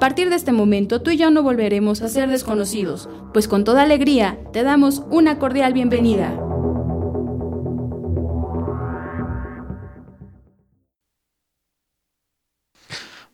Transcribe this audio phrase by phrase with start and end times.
[0.00, 3.64] A partir de este momento tú y yo no volveremos a ser desconocidos, pues con
[3.64, 6.34] toda alegría te damos una cordial bienvenida.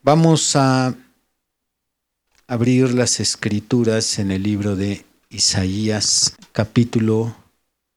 [0.03, 0.93] Vamos a
[2.47, 7.33] abrir las escrituras en el libro de Isaías capítulo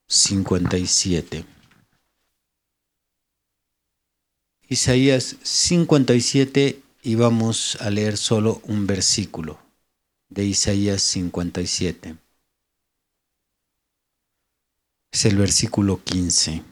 [0.06, 1.44] 57.
[4.68, 9.58] Isaías 57 y vamos a leer solo un versículo
[10.28, 12.16] de Isaías 57.
[15.12, 16.62] Es el versículo 15.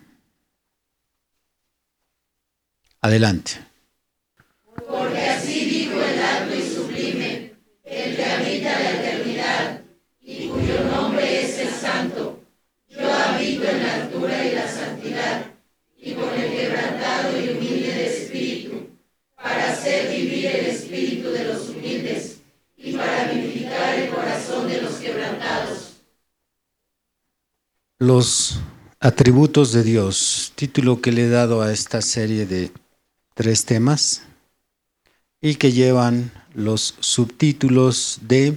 [3.01, 3.68] Adelante.
[28.01, 28.61] Los
[29.01, 32.71] atributos de Dios, título que le he dado a esta serie de
[33.35, 34.23] tres temas
[35.41, 38.57] y que llevan los subtítulos de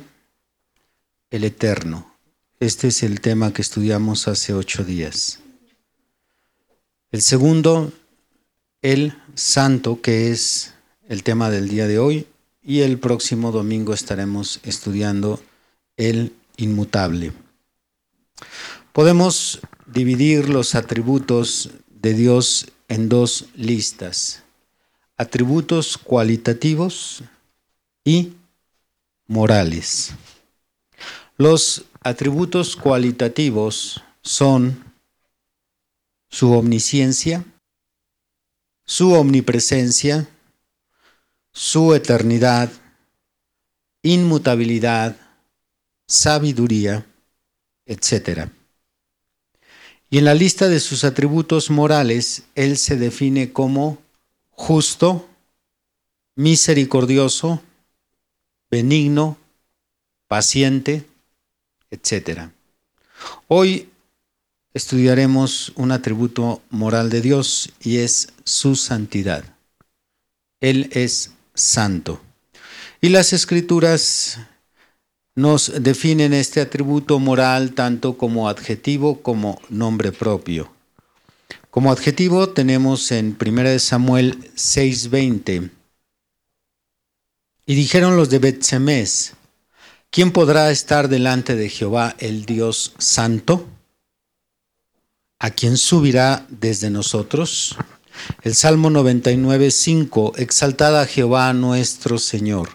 [1.32, 2.16] El Eterno.
[2.60, 5.40] Este es el tema que estudiamos hace ocho días.
[7.12, 7.92] El segundo,
[8.84, 10.76] el Santo, que es
[11.12, 12.26] el tema del día de hoy,
[12.64, 15.42] y el próximo domingo estaremos estudiando
[15.98, 17.34] el Inmutable.
[18.94, 24.44] Podemos dividir los atributos de Dios en dos listas,
[25.18, 27.26] atributos cualitativos
[28.06, 28.32] y
[29.28, 30.14] morales.
[31.36, 34.82] Los atributos cualitativos son
[36.30, 37.44] su omnisciencia,
[38.86, 40.30] su omnipresencia,
[41.52, 42.72] su eternidad,
[44.04, 45.16] inmutabilidad,
[46.08, 47.06] sabiduría,
[47.86, 48.50] etc.
[50.10, 53.98] Y en la lista de sus atributos morales, Él se define como
[54.50, 55.28] justo,
[56.36, 57.62] misericordioso,
[58.70, 59.38] benigno,
[60.28, 61.06] paciente,
[61.90, 62.50] etc.
[63.48, 63.90] Hoy
[64.74, 69.44] estudiaremos un atributo moral de Dios y es su santidad.
[70.62, 72.22] Él es santo.
[73.02, 74.40] Y las escrituras
[75.36, 80.72] nos definen este atributo moral tanto como adjetivo como nombre propio.
[81.70, 85.72] Como adjetivo tenemos en 1 Samuel 6:20.
[87.66, 89.34] Y dijeron los de Betsemes,
[90.10, 93.66] ¿quién podrá estar delante de Jehová el Dios santo?
[95.40, 97.78] ¿A quién subirá desde nosotros?
[98.44, 102.70] El Salmo 99:5, exaltada a Jehová nuestro Señor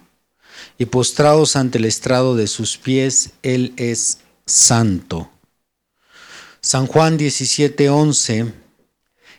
[0.78, 5.30] y postrados ante el estrado de sus pies, Él es santo.
[6.60, 8.52] San Juan 17:11,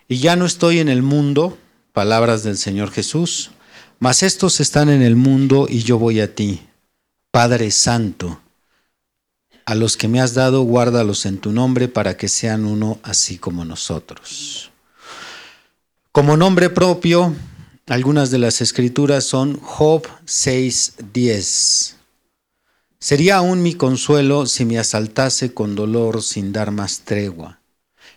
[0.07, 1.57] y ya no estoy en el mundo,
[1.93, 3.51] palabras del Señor Jesús,
[3.99, 6.61] mas estos están en el mundo y yo voy a ti,
[7.31, 8.41] Padre Santo.
[9.65, 13.37] A los que me has dado, guárdalos en tu nombre para que sean uno así
[13.37, 14.71] como nosotros.
[16.17, 17.35] Como nombre propio,
[17.85, 21.93] algunas de las escrituras son Job 6:10.
[22.97, 27.59] Sería aún mi consuelo si me asaltase con dolor sin dar más tregua,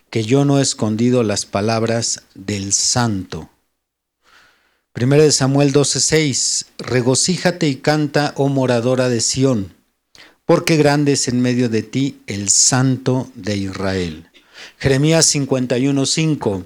[0.09, 3.51] que yo no he escondido las palabras del santo.
[4.95, 9.75] 1 Samuel 12:6 Regocíjate y canta, oh moradora de Sión,
[10.45, 14.27] porque grande es en medio de ti el santo de Israel.
[14.79, 16.65] Jeremías 51:5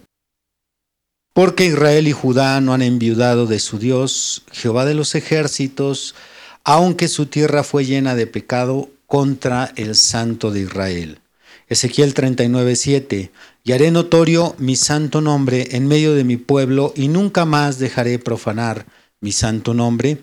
[1.36, 6.16] porque Israel y Judá no han enviudado de su Dios, Jehová de los ejércitos,
[6.64, 11.20] aunque su tierra fue llena de pecado contra el Santo de Israel.
[11.68, 13.32] Ezequiel 39:7
[13.66, 18.18] Y haré notorio mi santo nombre en medio de mi pueblo, y nunca más dejaré
[18.18, 18.86] profanar
[19.20, 20.20] mi santo nombre,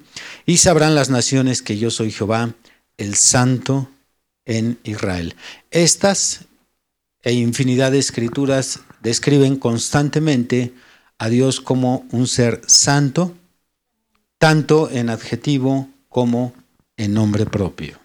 [0.46, 2.54] y sabrán las naciones que yo soy Jehová,
[2.96, 3.90] el santo
[4.46, 5.36] en Israel.
[5.70, 6.46] Estas
[7.22, 10.72] e infinidad de escrituras describen constantemente
[11.18, 13.34] a Dios como un ser santo,
[14.38, 16.52] tanto en adjetivo como
[16.96, 17.98] en nombre propio.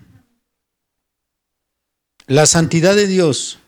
[2.27, 3.59] La santidad de Dios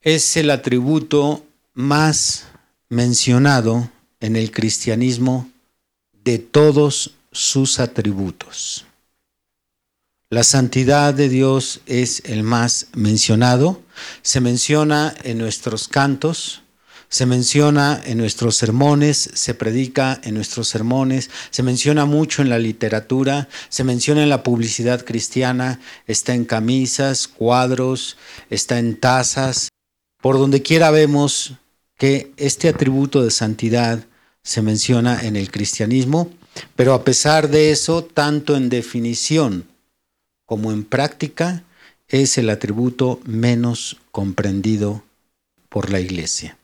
[0.00, 1.44] es el atributo
[1.74, 2.46] más
[2.88, 3.90] mencionado
[4.20, 5.50] en el cristianismo
[6.24, 8.86] de todos sus atributos.
[10.30, 13.80] La santidad de Dios es el más mencionado.
[14.22, 16.62] Se menciona en nuestros cantos,
[17.08, 22.58] se menciona en nuestros sermones, se predica en nuestros sermones, se menciona mucho en la
[22.58, 28.18] literatura, se menciona en la publicidad cristiana, está en camisas, cuadros,
[28.50, 29.68] está en tazas.
[30.20, 31.54] Por donde quiera vemos
[31.96, 34.04] que este atributo de santidad
[34.42, 36.30] se menciona en el cristianismo,
[36.76, 39.64] pero a pesar de eso, tanto en definición
[40.44, 41.64] como en práctica,
[42.08, 45.04] es el atributo menos comprendido
[45.68, 46.57] por la iglesia.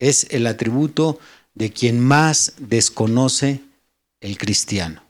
[0.00, 1.20] Es el atributo
[1.54, 3.60] de quien más desconoce
[4.20, 5.04] el cristiano.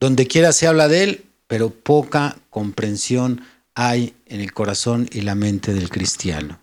[0.00, 3.44] Donde quiera se habla de él, pero poca comprensión
[3.74, 6.60] hay en el corazón y la mente del cristiano.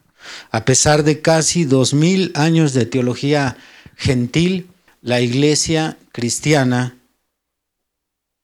[0.49, 3.57] A pesar de casi dos mil años de teología
[3.95, 4.69] gentil,
[5.01, 6.97] la iglesia cristiana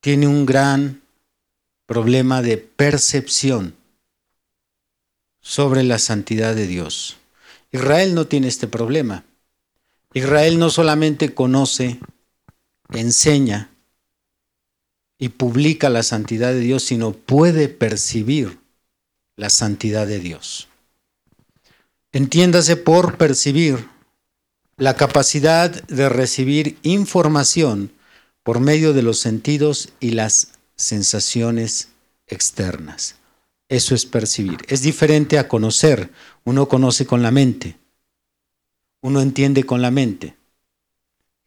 [0.01, 1.01] tiene un gran
[1.85, 3.75] problema de percepción
[5.41, 7.17] sobre la santidad de Dios.
[7.73, 9.25] Israel no tiene este problema.
[10.13, 11.99] Israel no solamente conoce,
[12.91, 13.71] enseña
[15.17, 18.59] y publica la santidad de Dios, sino puede percibir
[19.35, 20.67] la santidad de Dios.
[22.11, 23.89] Entiéndase por percibir
[24.77, 27.91] la capacidad de recibir información
[28.43, 31.89] por medio de los sentidos y las sensaciones
[32.27, 33.15] externas.
[33.73, 34.59] Eso es percibir.
[34.67, 36.11] Es diferente a conocer.
[36.43, 37.79] Uno conoce con la mente.
[39.01, 40.35] Uno entiende con la mente.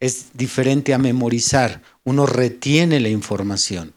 [0.00, 1.82] Es diferente a memorizar.
[2.02, 3.93] Uno retiene la información.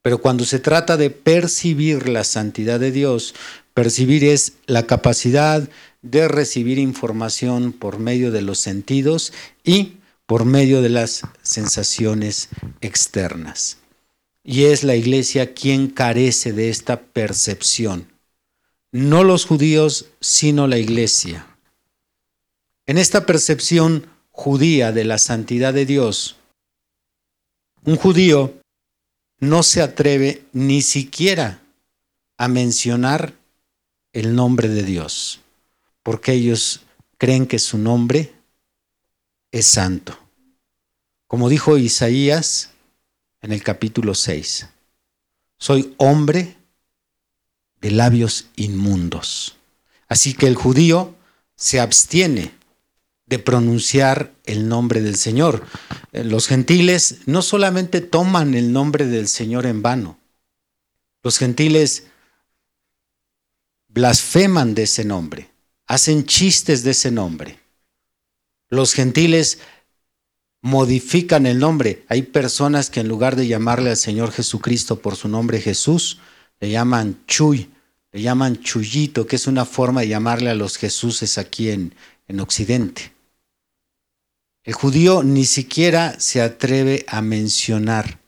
[0.00, 3.34] Pero cuando se trata de percibir la santidad de Dios,
[3.74, 5.68] percibir es la capacidad
[6.00, 12.48] de recibir información por medio de los sentidos y por medio de las sensaciones
[12.80, 13.81] externas.
[14.44, 18.08] Y es la iglesia quien carece de esta percepción.
[18.90, 21.46] No los judíos, sino la iglesia.
[22.86, 26.36] En esta percepción judía de la santidad de Dios,
[27.84, 28.54] un judío
[29.38, 31.62] no se atreve ni siquiera
[32.36, 33.34] a mencionar
[34.12, 35.40] el nombre de Dios,
[36.02, 36.82] porque ellos
[37.18, 38.32] creen que su nombre
[39.52, 40.18] es santo.
[41.26, 42.70] Como dijo Isaías,
[43.42, 44.68] en el capítulo 6.
[45.58, 46.56] Soy hombre
[47.80, 49.56] de labios inmundos.
[50.08, 51.14] Así que el judío
[51.56, 52.54] se abstiene
[53.26, 55.66] de pronunciar el nombre del Señor.
[56.12, 60.18] Eh, los gentiles no solamente toman el nombre del Señor en vano,
[61.22, 62.08] los gentiles
[63.88, 65.50] blasfeman de ese nombre,
[65.86, 67.60] hacen chistes de ese nombre.
[68.68, 69.58] Los gentiles
[70.62, 72.04] modifican el nombre.
[72.08, 76.20] Hay personas que en lugar de llamarle al Señor Jesucristo por su nombre Jesús,
[76.60, 77.68] le llaman Chuy,
[78.12, 81.94] le llaman Chuyito, que es una forma de llamarle a los Jesuses aquí en,
[82.28, 83.12] en Occidente.
[84.64, 88.20] El judío ni siquiera se atreve a mencionar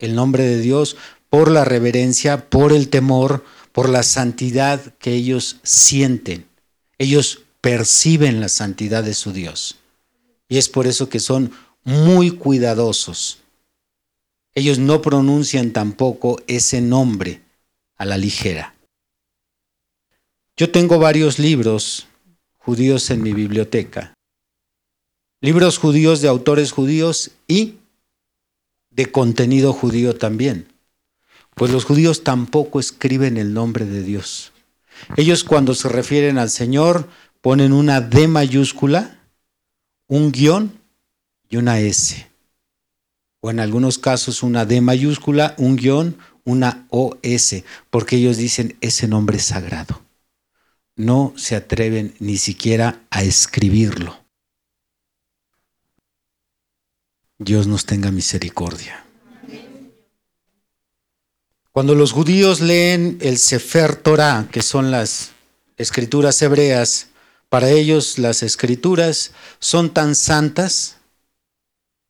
[0.00, 0.96] el nombre de Dios
[1.30, 6.46] por la reverencia, por el temor, por la santidad que ellos sienten.
[6.98, 9.76] Ellos perciben la santidad de su Dios.
[10.48, 11.52] Y es por eso que son
[11.84, 13.40] muy cuidadosos.
[14.54, 17.42] Ellos no pronuncian tampoco ese nombre
[17.96, 18.74] a la ligera.
[20.56, 22.06] Yo tengo varios libros
[22.58, 24.14] judíos en mi biblioteca.
[25.40, 27.78] Libros judíos de autores judíos y
[28.90, 30.68] de contenido judío también.
[31.54, 34.52] Pues los judíos tampoco escriben el nombre de Dios.
[35.16, 37.08] Ellos cuando se refieren al Señor
[37.40, 39.18] ponen una D mayúscula
[40.08, 40.80] un guion
[41.48, 42.30] y una S.
[43.40, 49.08] O en algunos casos una D mayúscula, un guion, una OS, porque ellos dicen ese
[49.08, 50.02] nombre sagrado.
[50.96, 54.24] No se atreven ni siquiera a escribirlo.
[57.38, 59.04] Dios nos tenga misericordia.
[61.72, 65.32] Cuando los judíos leen el Sefer Torah, que son las
[65.76, 67.08] escrituras hebreas,
[67.54, 69.30] para ellos las escrituras
[69.60, 70.96] son tan santas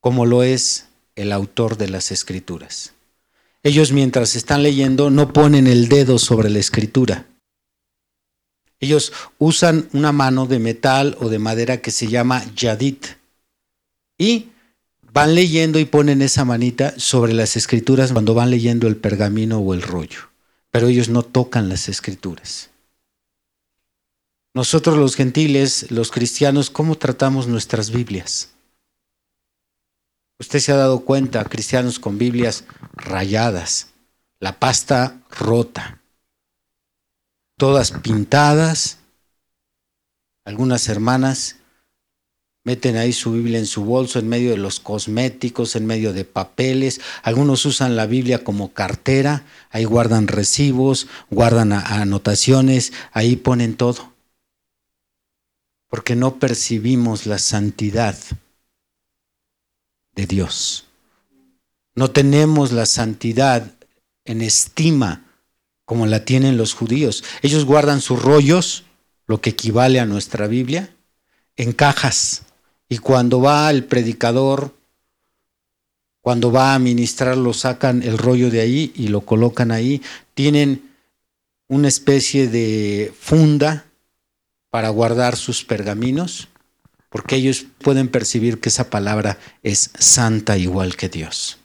[0.01, 0.87] como lo es
[1.17, 2.95] el autor de las escrituras.
[3.63, 7.27] ellos mientras están leyendo no ponen el dedo sobre la escritura.
[8.81, 13.05] Ellos usan una mano de metal o de madera que se llama yadit
[14.17, 14.49] y
[15.13, 19.75] van leyendo y ponen esa manita sobre las escrituras cuando van leyendo el pergamino o
[19.75, 20.21] el rollo.
[20.71, 22.71] Pero ellos no tocan las escrituras.
[24.55, 28.51] Nosotros los gentiles, los cristianos, ¿cómo tratamos nuestras Biblias?
[30.39, 33.89] Usted se ha dado cuenta, cristianos con Biblias rayadas,
[34.39, 36.01] la pasta rota,
[37.59, 38.99] todas pintadas.
[40.45, 41.57] Algunas hermanas
[42.63, 46.25] meten ahí su Biblia en su bolso, en medio de los cosméticos, en medio de
[46.25, 47.01] papeles.
[47.25, 54.14] Algunos usan la Biblia como cartera, ahí guardan recibos, guardan anotaciones, ahí ponen todo.
[55.95, 58.19] Porque no percibimos la santidad
[60.17, 60.87] de Dios.
[61.95, 63.71] No tenemos la santidad
[64.25, 65.25] en estima
[65.85, 67.23] como la tienen los judíos.
[67.43, 68.83] Ellos guardan sus rollos,
[69.29, 70.93] lo que equivale a nuestra Biblia,
[71.55, 72.43] en cajas.
[72.89, 74.75] Y cuando va el predicador,
[76.21, 80.03] cuando va a ministrar, lo sacan el rollo de ahí y lo colocan ahí.
[80.35, 80.91] Tienen
[81.69, 83.87] una especie de funda
[84.75, 86.49] para guardar sus pergaminos
[87.09, 91.59] porque ellos pueden percibir que esa palabra es santa igual que Dios.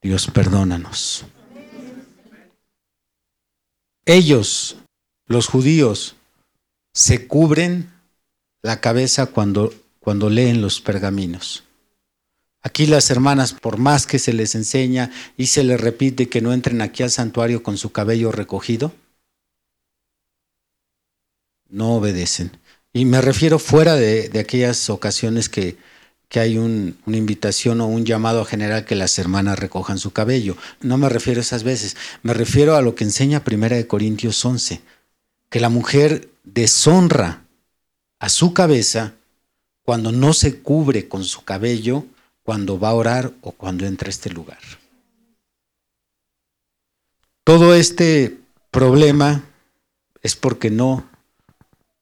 [0.00, 1.26] Dios, perdónanos.
[4.06, 4.78] Ellos,
[5.26, 6.16] los judíos,
[6.94, 7.92] se cubren
[8.62, 11.64] la cabeza cuando, cuando leen los pergaminos.
[12.62, 16.54] Aquí las hermanas, por más que se les enseña y se les repite que no
[16.54, 18.94] entren aquí al santuario con su cabello recogido,
[21.72, 22.52] no obedecen.
[22.92, 25.76] Y me refiero fuera de, aquellas ocasiones que,
[26.34, 30.56] hay una invitación o un llamado general que las hermanas recojan su cabello.
[30.80, 31.94] No me refiero a esas veces.
[32.22, 34.80] Me refiero a lo que enseña Primera de Corintios 11,
[35.50, 37.44] que la mujer deshonra
[38.18, 39.12] a su cabeza
[39.82, 42.06] cuando no se cubre con su cabello,
[42.42, 44.60] cuando va a orar o cuando entra a este lugar.
[47.44, 48.38] Todo este
[48.70, 49.44] problema
[50.22, 51.11] es porque no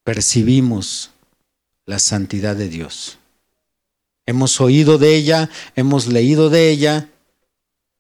[0.05, 1.11] percibimos
[1.87, 3.19] la santidad de Dios.
[4.27, 7.09] Hemos oído de ella, hemos leído de ella,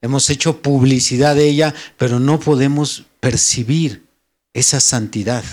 [0.00, 4.07] hemos hecho publicidad de ella, pero no podemos percibir
[4.52, 5.45] esa santidad.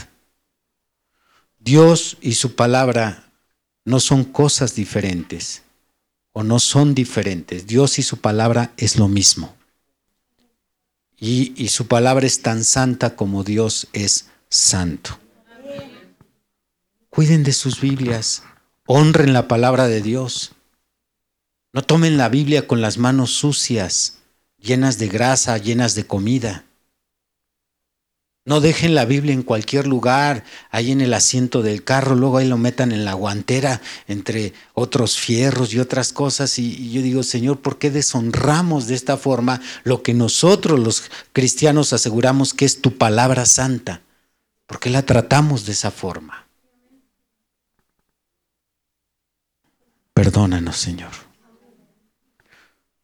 [1.60, 3.32] Dios y su palabra
[3.86, 5.64] no son cosas diferentes
[6.34, 7.66] o no son diferentes.
[7.66, 9.56] Dios y su palabra es lo mismo.
[11.20, 15.20] Y, y su palabra es tan santa como Dios es santo.
[17.18, 18.44] Cuiden de sus Biblias,
[18.86, 20.52] honren la palabra de Dios.
[21.74, 24.20] No tomen la Biblia con las manos sucias,
[24.60, 26.66] llenas de grasa, llenas de comida.
[28.46, 32.48] No dejen la Biblia en cualquier lugar, ahí en el asiento del carro, luego ahí
[32.48, 36.60] lo metan en la guantera entre otros fierros y otras cosas.
[36.60, 41.94] Y, yo digo, Señor, ¿por qué deshonramos de esta forma lo que nosotros los cristianos
[41.94, 44.04] aseguramos que es tu palabra santa?
[44.68, 46.47] ¿Por qué la tratamos de esa forma?
[50.18, 51.12] Perdónanos, Señor.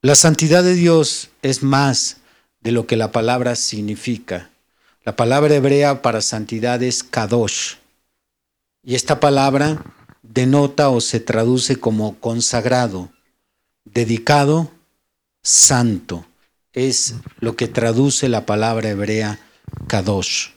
[0.01, 2.17] La santidad de Dios es más
[2.61, 4.49] de lo que la palabra significa.
[5.05, 7.75] La palabra hebrea para santidad es kadosh.
[8.83, 9.83] Y esta palabra
[10.23, 13.11] denota o se traduce como consagrado,
[13.85, 14.71] dedicado,
[15.43, 16.25] santo.
[16.73, 19.39] Es lo que traduce la palabra hebrea
[19.85, 20.47] kadosh.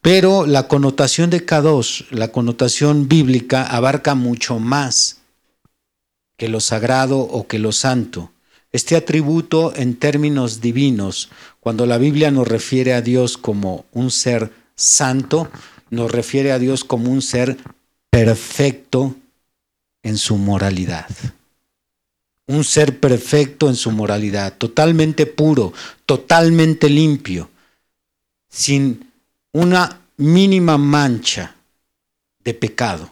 [0.00, 5.18] Pero la connotación de kadosh, la connotación bíblica, abarca mucho más
[6.42, 8.32] que lo sagrado o que lo santo.
[8.72, 11.28] Este atributo en términos divinos,
[11.60, 15.48] cuando la Biblia nos refiere a Dios como un ser santo,
[15.90, 17.58] nos refiere a Dios como un ser
[18.10, 19.14] perfecto
[20.02, 21.06] en su moralidad.
[22.48, 25.72] Un ser perfecto en su moralidad, totalmente puro,
[26.06, 27.50] totalmente limpio,
[28.48, 29.12] sin
[29.52, 31.54] una mínima mancha
[32.42, 33.08] de pecado.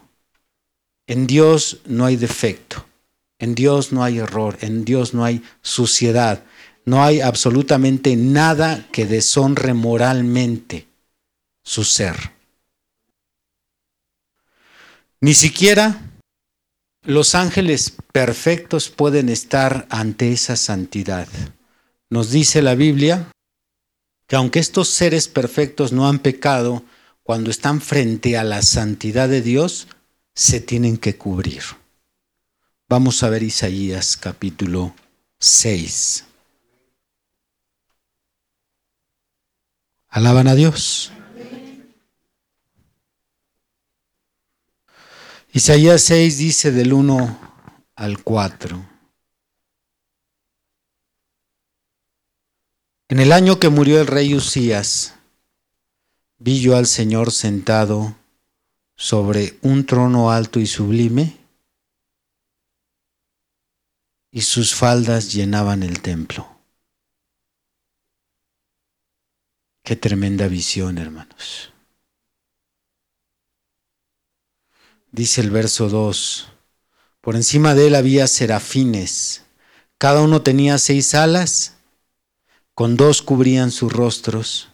[1.07, 2.90] En Dios no hay defecto.
[3.41, 6.45] En Dios no hay error, en Dios no hay suciedad,
[6.85, 10.87] no hay absolutamente nada que deshonre moralmente
[11.65, 12.33] su ser.
[15.23, 16.03] Ni siquiera
[17.03, 21.27] los ángeles perfectos pueden estar ante esa santidad.
[22.11, 23.31] Nos dice la Biblia
[24.27, 26.85] que aunque estos seres perfectos no han pecado,
[27.23, 29.89] cuando están frente a la santidad de Dios,
[30.35, 31.63] se tienen que cubrir.
[32.91, 34.97] Vamos a ver Isaías capítulo
[35.39, 36.25] 6.
[40.09, 41.13] Alaban a Dios.
[45.53, 47.39] Isaías 6 dice del 1
[47.95, 48.85] al 4.
[53.07, 55.15] En el año que murió el rey Usías,
[56.39, 58.17] vi yo al Señor sentado
[58.97, 61.40] sobre un trono alto y sublime,
[64.31, 66.49] y sus faldas llenaban el templo.
[69.83, 71.73] Qué tremenda visión, hermanos.
[75.11, 76.53] Dice el verso 2,
[77.21, 79.43] por encima de él había serafines,
[79.99, 81.75] cada uno tenía seis alas,
[82.75, 84.69] con dos cubrían sus rostros,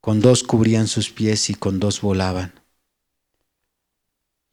[0.00, 2.58] con dos cubrían sus pies y con dos volaban.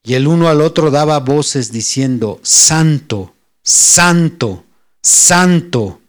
[0.03, 3.32] Y el uno al otro daba voces diciendo, Santo,
[3.63, 4.65] Santo,
[5.01, 6.01] Santo,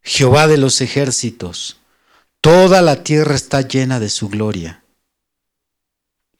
[0.00, 1.78] Jehová de los ejércitos,
[2.40, 4.84] toda la tierra está llena de su gloria.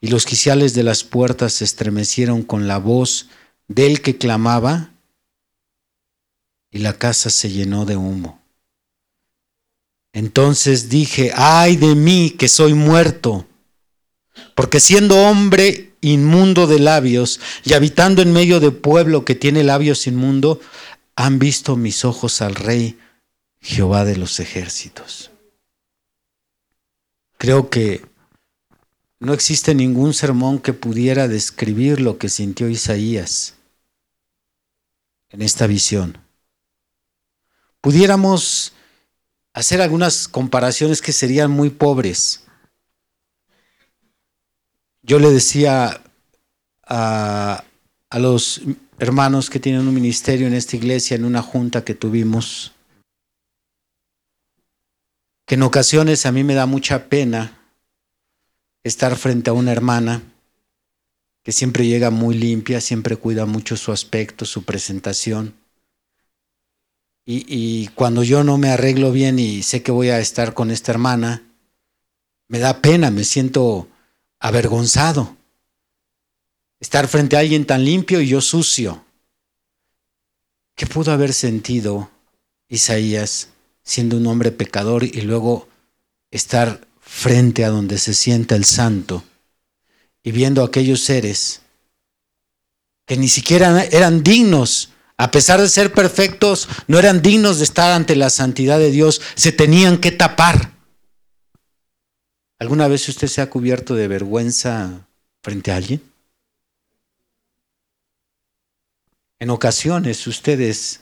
[0.01, 3.29] Y los quiciales de las puertas se estremecieron con la voz
[3.67, 4.91] del que clamaba,
[6.71, 8.43] y la casa se llenó de humo.
[10.13, 13.47] Entonces dije, ay de mí que soy muerto,
[14.55, 20.07] porque siendo hombre inmundo de labios y habitando en medio de pueblo que tiene labios
[20.07, 20.61] inmundo,
[21.17, 22.99] han visto mis ojos al rey
[23.61, 25.31] Jehová de los ejércitos.
[27.39, 28.05] Creo que
[29.19, 33.55] no existe ningún sermón que pudiera describir lo que sintió Isaías
[35.31, 36.19] en esta visión.
[37.81, 38.73] Pudiéramos
[39.53, 42.44] hacer algunas comparaciones que serían muy pobres.
[45.07, 46.01] Yo le decía
[46.83, 47.65] a,
[48.09, 48.63] a, los
[48.99, 52.73] hermanos que tienen un ministerio en esta iglesia, en una junta que tuvimos,
[55.45, 57.61] que en ocasiones a mí me da mucha pena
[58.83, 60.23] estar frente a una hermana
[61.43, 65.55] que siempre llega muy limpia, siempre cuida mucho su aspecto, su presentación.
[67.27, 70.71] Y, y, cuando yo no me arreglo bien y sé que voy a estar con
[70.71, 71.43] esta hermana,
[72.49, 73.89] me da pena, me siento
[74.45, 75.39] avergonzado.
[76.79, 79.03] Estar frente a alguien tan limpio y yo sucio.
[80.77, 82.11] ¿Qué pudo haber sentido
[82.69, 83.49] Isaías
[83.83, 85.67] siendo un hombre pecador y luego
[86.31, 89.25] estar frente a donde se sienta el santo
[90.23, 91.63] y viendo aquellos seres
[93.07, 97.93] que ni siquiera eran dignos, a pesar de ser perfectos, no eran dignos de estar
[97.93, 100.74] ante la santidad de Dios, se tenían que tapar.
[102.65, 105.07] ¿Alguna vez usted se ha cubierto de vergüenza
[105.43, 106.01] frente a alguien?
[109.39, 111.01] En ocasiones ustedes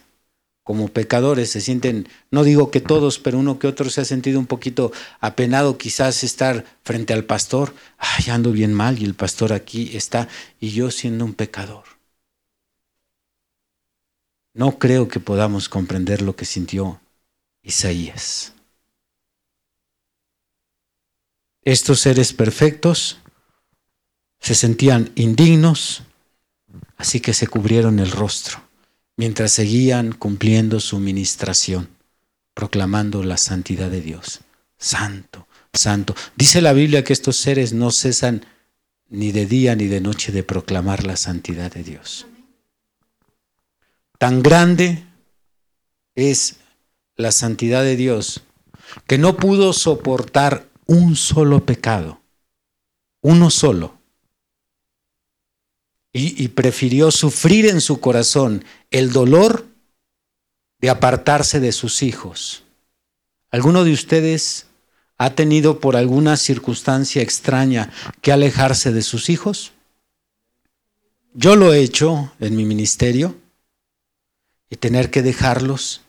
[0.65, 4.41] como pecadores se sienten, no digo que todos, pero uno que otro se ha sentido
[4.41, 9.53] un poquito apenado quizás estar frente al pastor, ay, ando bien mal y el pastor
[9.53, 10.27] aquí está
[10.59, 11.85] y yo siendo un pecador.
[14.53, 17.01] No creo que podamos comprender lo que sintió
[17.63, 18.53] Isaías.
[21.65, 23.19] Estos seres perfectos
[24.41, 26.03] se sentían indignos,
[26.97, 28.61] así que se cubrieron el rostro
[29.17, 31.89] mientras seguían cumpliendo su ministración,
[32.55, 34.41] proclamando la santidad de Dios.
[34.79, 36.17] Santo, santo.
[36.37, 38.45] Dice la Biblia que estos seres no cesan
[39.09, 42.27] ni de día ni de noche de proclamar la santidad de Dios.
[44.19, 45.05] Tan grande
[46.15, 46.57] es
[47.17, 48.43] la santidad de Dios
[49.07, 52.21] que no pudo soportar un solo pecado,
[53.23, 53.99] uno solo
[56.13, 59.67] y, prefirió sufrir en su corazón el dolor
[60.83, 62.65] de apartarse de sus hijos.
[63.51, 64.67] ¿Alguno de ustedes
[65.17, 69.73] ha tenido por alguna circunstancia extraña que alejarse de sus hijos?
[71.33, 73.35] Yo lo he hecho en mi ministerio
[74.69, 76.03] y tener que dejarlos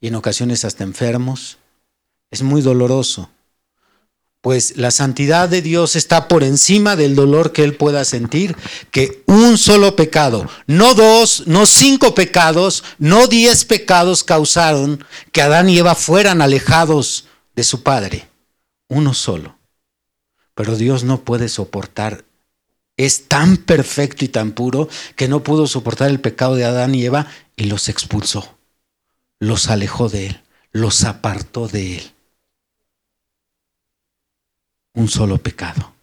[0.00, 1.58] y en ocasiones hasta enfermos
[2.32, 3.30] es muy doloroso
[4.40, 8.56] pues la santidad de Dios está por encima del dolor que él pueda sentir,
[8.90, 15.68] que un solo pecado, no dos, no cinco pecados, no diez pecados causaron que Adán
[15.68, 18.28] y Eva fueran alejados de su Padre,
[18.88, 19.56] uno solo.
[20.54, 22.24] Pero Dios no puede soportar,
[22.96, 27.04] es tan perfecto y tan puro que no pudo soportar el pecado de Adán y
[27.04, 27.26] Eva
[27.56, 28.56] y los expulsó,
[29.38, 30.40] los alejó de él,
[30.72, 32.12] los apartó de él
[34.94, 35.94] un solo pecado.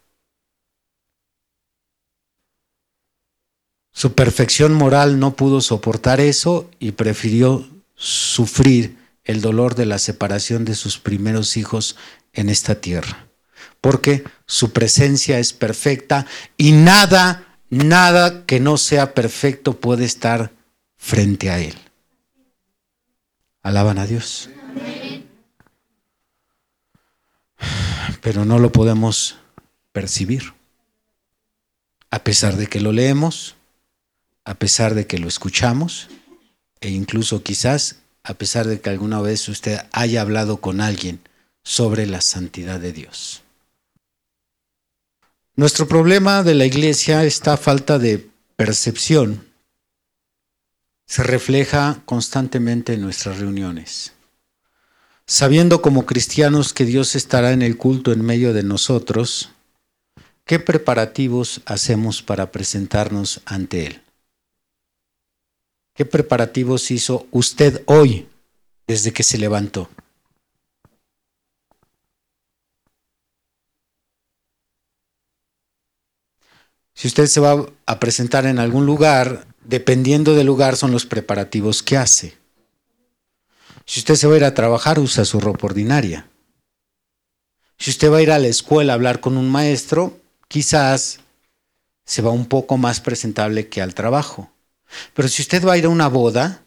[3.92, 10.64] Su perfección moral no pudo soportar eso y prefirió sufrir el dolor de la separación
[10.64, 11.96] de sus primeros hijos
[12.32, 13.26] en esta tierra,
[13.80, 20.52] porque su presencia es perfecta y nada, nada que no sea perfecto puede estar
[20.96, 21.74] frente a Él.
[23.62, 24.48] Alaban a Dios.
[28.20, 29.36] Pero no lo podemos
[29.92, 30.54] percibir.
[32.10, 33.56] A pesar de que lo leemos,
[34.44, 36.08] a pesar de que lo escuchamos,
[36.80, 41.20] e incluso quizás a pesar de que alguna vez usted haya hablado con alguien
[41.62, 43.42] sobre la santidad de Dios.
[45.56, 49.48] Nuestro problema de la iglesia, esta falta de percepción,
[51.06, 54.12] se refleja constantemente en nuestras reuniones.
[55.30, 59.50] Sabiendo como cristianos que Dios estará en el culto en medio de nosotros,
[60.46, 64.02] ¿qué preparativos hacemos para presentarnos ante Él?
[65.94, 68.26] ¿Qué preparativos hizo usted hoy
[68.86, 69.90] desde que se levantó?
[76.94, 81.82] Si usted se va a presentar en algún lugar, dependiendo del lugar son los preparativos
[81.82, 82.37] que hace.
[83.88, 86.28] Si usted se va a ir a trabajar, usa su ropa ordinaria.
[87.78, 91.20] Si usted va a ir a la escuela a hablar con un maestro, quizás
[92.04, 94.52] se va un poco más presentable que al trabajo.
[95.14, 96.62] Pero si usted va a ir a una boda,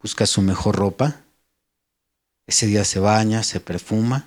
[0.00, 1.20] busca su mejor ropa.
[2.46, 4.26] Ese día se baña, se perfuma.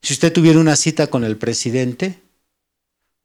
[0.00, 2.22] Si usted tuviera una cita con el presidente,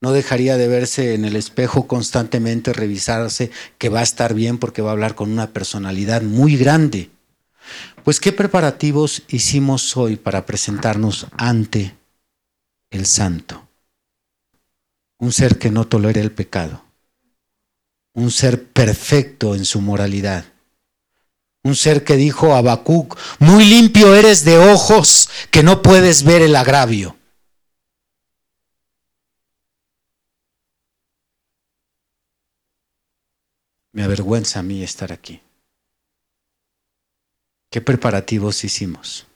[0.02, 4.82] no dejaría de verse en el espejo constantemente, revisarse que va a estar bien porque
[4.82, 7.12] va a hablar con una personalidad muy grande.
[8.04, 11.96] Pues ¿qué preparativos hicimos hoy para presentarnos ante
[12.90, 13.68] el santo?
[15.18, 16.90] Un ser que no tolera el pecado
[18.20, 20.46] un ser perfecto en su moralidad.
[21.64, 26.42] Un ser que dijo a Habacuc, muy limpio eres de ojos que no puedes ver
[26.42, 27.18] el agravio.
[33.92, 35.42] Me avergüenza a mí estar aquí.
[37.72, 39.28] ¿Qué preparativos hicimos?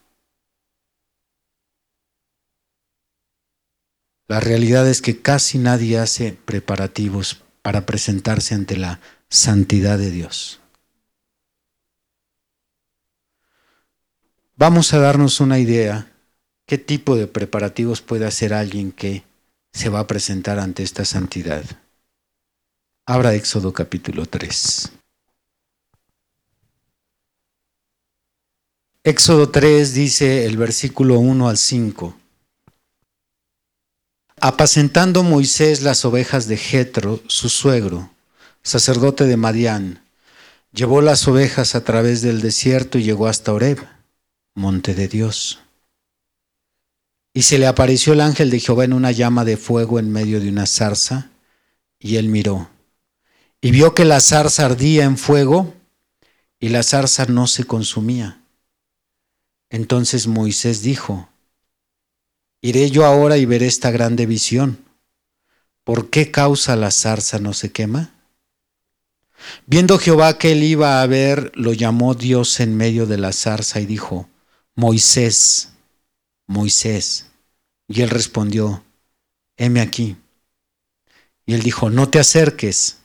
[4.28, 10.62] La realidad es que casi nadie hace preparativos para presentarse ante la santidad de Dios.
[14.56, 16.12] Vamos a darnos una idea
[16.66, 19.24] qué tipo de preparativos puede hacer alguien que
[19.72, 21.64] se va a presentar ante esta santidad.
[23.06, 25.03] Abra Éxodo capítulo 3.
[29.06, 32.16] Éxodo 3 dice el versículo 1 al 5.
[34.40, 38.12] Apacentando Moisés las ovejas de Jetro, su suegro,
[38.62, 40.02] sacerdote de Madián,
[40.72, 43.86] llevó las ovejas a través del desierto y llegó hasta Oreb,
[44.54, 45.60] monte de Dios.
[47.34, 50.40] Y se le apareció el ángel de Jehová en una llama de fuego en medio
[50.40, 51.30] de una zarza,
[52.00, 52.70] y él miró,
[53.60, 55.74] y vio que la zarza ardía en fuego,
[56.58, 58.40] y la zarza no se consumía.
[59.74, 61.30] Entonces Moisés dijo,
[62.62, 64.78] Iré yo ahora y veré esta grande visión.
[65.84, 68.14] ¿Por qué causa la zarza no se quema?
[69.66, 73.80] Viendo Jehová que él iba a ver, lo llamó Dios en medio de la zarza
[73.80, 74.30] y dijo,
[74.76, 75.70] Moisés,
[76.46, 77.32] Moisés.
[77.88, 78.84] Y él respondió,
[79.58, 80.18] heme aquí.
[81.48, 83.00] Y él dijo, no te acerques,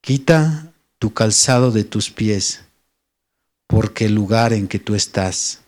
[0.00, 2.60] quita tu calzado de tus pies,
[3.66, 5.60] porque el lugar en que tú estás,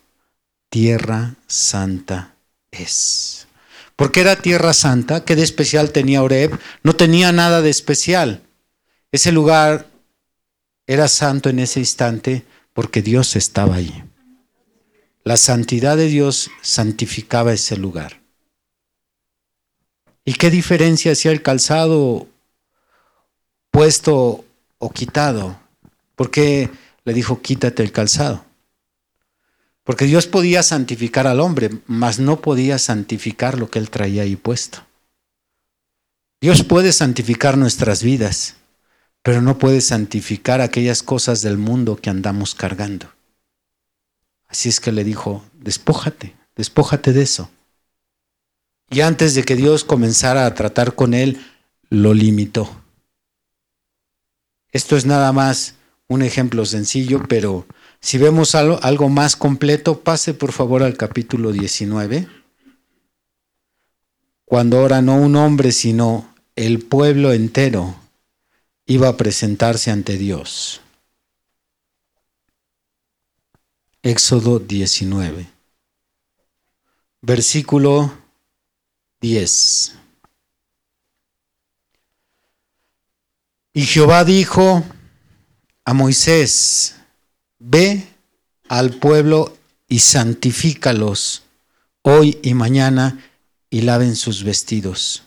[0.69, 2.35] tierra santa
[2.71, 3.47] es.
[3.95, 6.59] Porque era tierra santa, ¿qué de especial tenía Oreb?
[6.83, 8.43] No tenía nada de especial.
[9.11, 9.87] Ese lugar
[10.85, 14.03] era santo en ese instante porque Dios estaba ahí.
[15.23, 18.21] La santidad de Dios santificaba ese lugar.
[20.23, 22.27] ¿Y qué diferencia hacía el calzado
[23.71, 24.45] puesto
[24.77, 25.59] o quitado?
[26.15, 26.69] Porque
[27.07, 28.43] le dijo, quítate el calzado.
[29.85, 34.35] Porque Dios podía santificar al hombre, mas no podía santificar lo que él traía ahí
[34.35, 34.79] puesto.
[36.41, 38.55] Dios puede santificar nuestras vidas,
[39.23, 43.09] pero no puede santificar aquellas cosas del mundo que andamos cargando.
[44.49, 47.49] Así es que le dijo, despójate, despójate de eso.
[48.89, 51.39] Y antes de que Dios comenzara a tratar con él,
[51.89, 52.69] lo limitó.
[54.73, 55.76] Esto es nada más
[56.07, 57.65] un ejemplo sencillo, pero
[57.99, 62.27] si vemos algo, algo más completo, pase por favor al capítulo 19.
[64.45, 67.95] Cuando ahora no un hombre, sino el pueblo entero
[68.85, 70.81] iba a presentarse ante Dios.
[74.01, 75.49] Éxodo 19,
[77.21, 78.13] versículo
[79.19, 79.95] 10.
[83.73, 84.83] Y Jehová dijo
[85.87, 86.95] a Moisés,
[87.59, 88.05] ve
[88.67, 89.55] al pueblo
[89.87, 91.43] y santifícalos
[92.01, 93.23] hoy y mañana
[93.69, 95.23] y laven sus vestidos.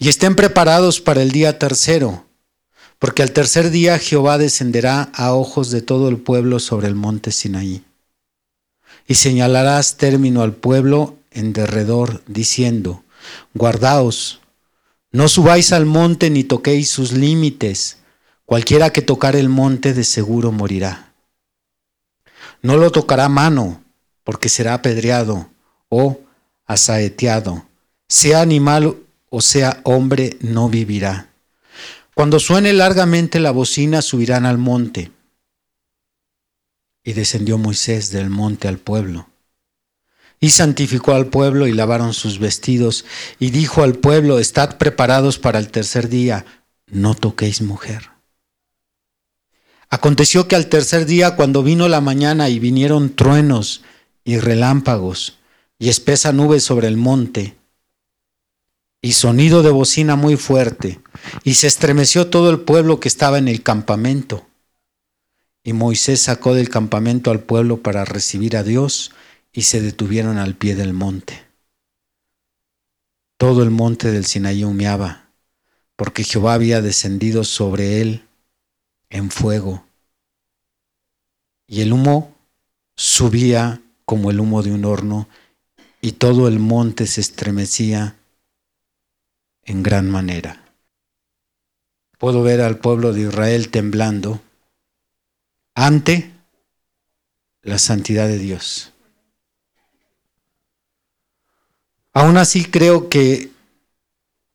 [0.00, 2.26] Y estén preparados para el día tercero,
[2.98, 7.30] porque al tercer día Jehová descenderá a ojos de todo el pueblo sobre el monte
[7.30, 7.84] Sinaí.
[9.06, 13.04] Y señalarás término al pueblo en derredor, diciendo,
[13.54, 14.40] guardaos,
[15.12, 17.98] no subáis al monte ni toquéis sus límites,
[18.46, 21.12] cualquiera que tocar el monte de seguro morirá.
[22.62, 23.82] No lo tocará mano,
[24.24, 25.50] porque será apedreado
[25.88, 26.20] o
[26.64, 27.66] asaeteado,
[28.08, 28.96] sea animal
[29.28, 31.28] o sea hombre, no vivirá.
[32.14, 35.12] Cuando suene largamente la bocina, subirán al monte.
[37.04, 39.28] Y descendió Moisés del monte al pueblo.
[40.40, 43.04] Y santificó al pueblo y lavaron sus vestidos.
[43.38, 46.46] Y dijo al pueblo, estad preparados para el tercer día,
[46.86, 48.15] no toquéis mujer.
[49.88, 53.82] Aconteció que al tercer día, cuando vino la mañana y vinieron truenos
[54.24, 55.38] y relámpagos
[55.78, 57.56] y espesa nube sobre el monte,
[59.02, 61.00] y sonido de bocina muy fuerte,
[61.44, 64.46] y se estremeció todo el pueblo que estaba en el campamento.
[65.62, 69.12] Y Moisés sacó del campamento al pueblo para recibir a Dios,
[69.52, 71.44] y se detuvieron al pie del monte.
[73.38, 75.30] Todo el monte del Sinaí humeaba,
[75.94, 78.25] porque Jehová había descendido sobre él
[79.10, 79.84] en fuego,
[81.66, 82.34] y el humo
[82.96, 85.28] subía como el humo de un horno,
[86.00, 88.16] y todo el monte se estremecía
[89.64, 90.62] en gran manera.
[92.18, 94.40] Puedo ver al pueblo de Israel temblando
[95.74, 96.32] ante
[97.62, 98.92] la santidad de Dios.
[102.12, 103.50] Aún así creo que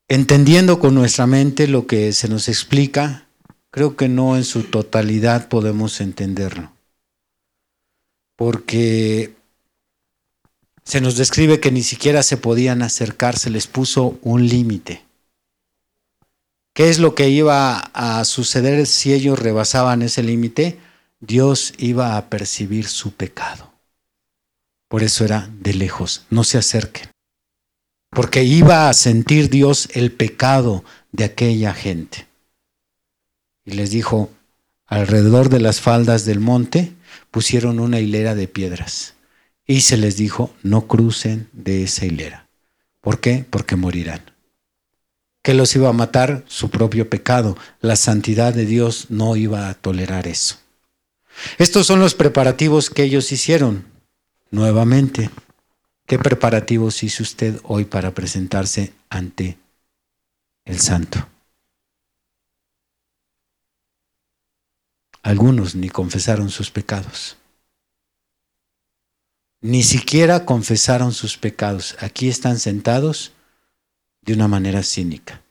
[0.08, 3.28] entendiendo con nuestra mente lo que se nos explica,
[3.72, 6.72] creo que no en su totalidad podemos entenderlo.
[8.36, 9.34] Porque
[10.84, 15.06] se nos describe que ni siquiera se podían acercar, se les puso un límite.
[16.74, 20.80] ¿Qué es lo que iba a suceder si ellos rebasaban ese límite?
[21.20, 23.72] Dios iba a percibir su pecado.
[24.88, 27.10] Por eso era de lejos, no se acerquen.
[28.10, 32.31] Porque iba a sentir Dios el pecado de aquella gente.
[33.66, 34.30] Y les dijo,
[34.86, 36.94] alrededor de las faldas del monte
[37.30, 39.16] pusieron una hilera de piedras
[39.66, 42.48] y se les dijo, no crucen de esa hilera.
[43.00, 43.46] ¿Por qué?
[43.50, 44.22] Porque morirán.
[45.42, 46.44] ¿Qué los iba a matar?
[46.48, 47.58] Su propio pecado.
[47.80, 50.58] La santidad de Dios no iba a tolerar eso.
[51.58, 53.86] Estos son los preparativos que ellos hicieron.
[54.52, 55.30] Nuevamente,
[56.06, 59.58] ¿qué preparativos hizo usted hoy para presentarse ante
[60.66, 61.31] el santo?
[65.24, 67.38] Algunos ni confesaron sus pecados
[69.62, 71.96] ni siquiera confesaron sus pecados.
[72.00, 73.32] Aquí están sentados
[74.22, 75.42] de una manera cínica.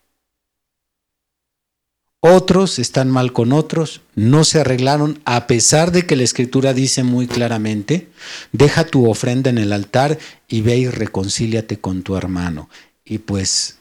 [2.22, 7.02] Otros están mal con otros, no se arreglaron, a pesar de que la escritura dice
[7.02, 8.08] muy claramente,
[8.52, 12.68] deja tu ofrenda en el altar y ve y reconcíliate con tu hermano.
[13.06, 13.78] Y pues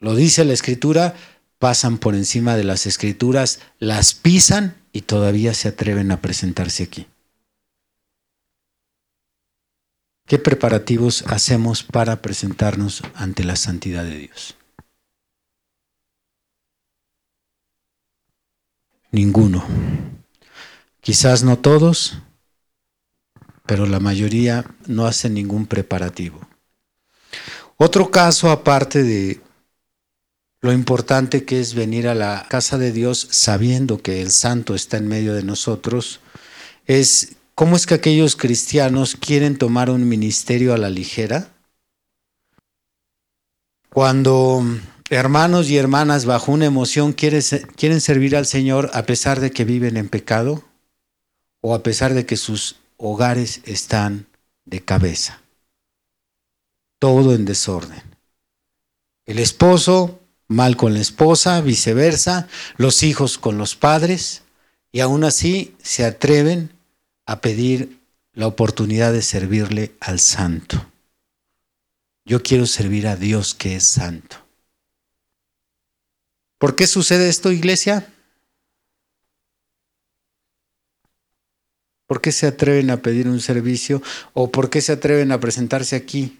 [0.00, 1.14] lo dice la escritura,
[1.58, 7.06] pasan por encima de las escrituras, las pisan y todavía se atreven a presentarse aquí.
[10.26, 14.56] ¿Qué preparativos hacemos para presentarnos ante la santidad de Dios?
[19.12, 19.64] Ninguno.
[21.00, 22.18] Quizás no todos,
[23.66, 26.40] pero la mayoría no hacen ningún preparativo.
[27.76, 29.40] Otro caso aparte de
[30.66, 34.98] lo importante que es venir a la casa de Dios sabiendo que el santo está
[34.98, 36.20] en medio de nosotros,
[36.86, 41.54] es ¿Cómo es que aquellos cristianos quieren tomar un ministerio a la ligera?
[43.88, 44.62] Cuando
[45.08, 47.40] hermanos y hermanas bajo una emoción quieren,
[48.02, 50.64] servir al Señor a pesar de que viven en pecado
[51.62, 54.26] o a pesar de que sus hogares están
[54.66, 55.40] de cabeza.
[56.98, 58.02] Todo en desorden.
[59.24, 64.42] El esposo mal con la esposa, viceversa, los hijos con los padres,
[64.92, 66.72] y aún así se atreven
[67.26, 67.98] a pedir
[68.32, 70.86] la oportunidad de servirle al santo.
[72.24, 74.36] Yo quiero servir a Dios que es santo.
[76.58, 78.12] ¿Por qué sucede esto, iglesia?
[82.06, 84.02] ¿Por qué se atreven a pedir un servicio?
[84.32, 86.38] ¿O por qué se atreven a presentarse aquí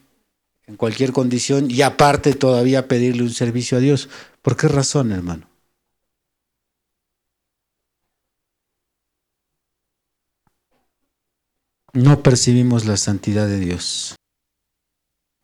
[0.66, 4.08] en cualquier condición y aparte todavía pedirle un servicio a Dios?
[4.42, 5.48] ¿Por qué razón, hermano?
[11.92, 14.16] No percibimos la santidad de Dios.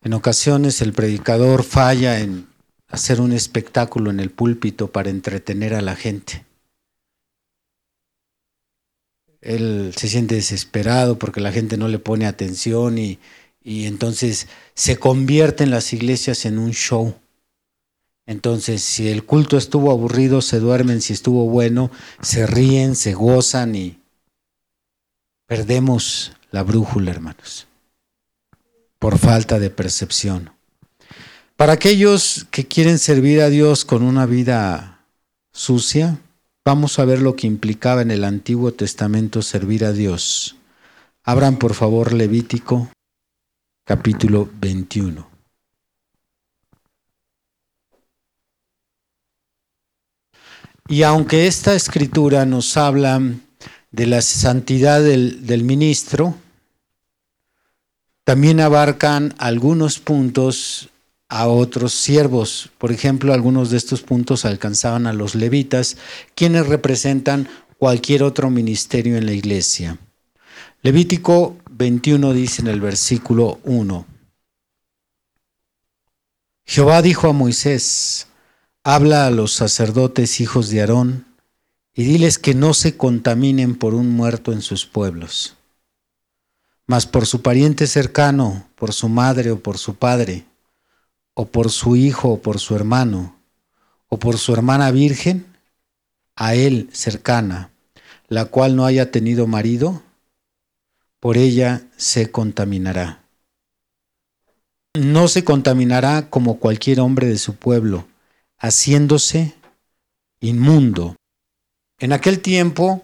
[0.02, 2.46] En ocasiones el predicador falla en
[2.88, 6.44] hacer un espectáculo en el púlpito para entretener a la gente.
[9.40, 13.18] Él se siente desesperado porque la gente no le pone atención y,
[13.64, 17.14] y entonces se convierte en las iglesias en un show.
[18.27, 23.75] Entonces, si el culto estuvo aburrido, se duermen, si estuvo bueno, se ríen, se gozan
[23.75, 23.98] y
[25.46, 27.66] perdemos la brújula, hermanos,
[28.98, 30.51] por falta de percepción.
[31.57, 35.05] Para aquellos que quieren servir a Dios con una vida
[35.53, 36.18] sucia,
[36.64, 40.57] vamos a ver lo que implicaba en el Antiguo Testamento servir a Dios.
[41.25, 42.88] Abran por favor Levítico
[43.92, 45.28] capítulo 21.
[50.88, 53.20] Y aunque esta escritura nos habla
[53.90, 56.35] de la santidad del, del, ministro,
[58.24, 60.88] también abarcan algunos puntos
[61.28, 62.70] a otros siervos.
[62.78, 65.98] Por ejemplo, algunos de estos puntos alcanzaban a los levitas,
[66.35, 69.98] quienes representan cualquier otro ministerio en la iglesia.
[70.81, 74.07] Levítico 21 dice en el versículo 1.
[76.64, 78.29] Jehová dijo a Moisés,
[78.85, 81.27] habla a los sacerdotes hijos de Aarón
[81.92, 85.57] y diles que no se contaminen por un muerto en sus pueblos,
[86.87, 90.45] mas por su pariente cercano, por su madre o por su padre,
[91.35, 93.35] o por su hijo o por su hermano,
[94.07, 95.47] o por su hermana virgen,
[96.37, 97.73] a él cercana,
[98.29, 100.01] la cual no haya tenido marido,
[101.22, 103.22] por ella se contaminará.
[104.92, 108.06] No se contaminará como cualquier hombre de su pueblo,
[108.58, 109.54] haciéndose
[110.40, 111.16] inmundo.
[111.98, 113.02] En aquel tiempo,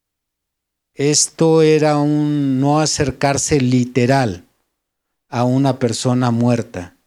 [0.94, 4.44] esto era un no acercarse literal
[5.28, 6.98] a una persona muerta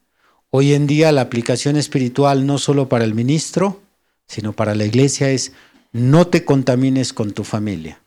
[0.54, 3.82] Hoy en día la aplicación espiritual no solo para el ministro,
[4.28, 5.54] sino para la iglesia es
[5.94, 8.01] no te contamines con tu familia.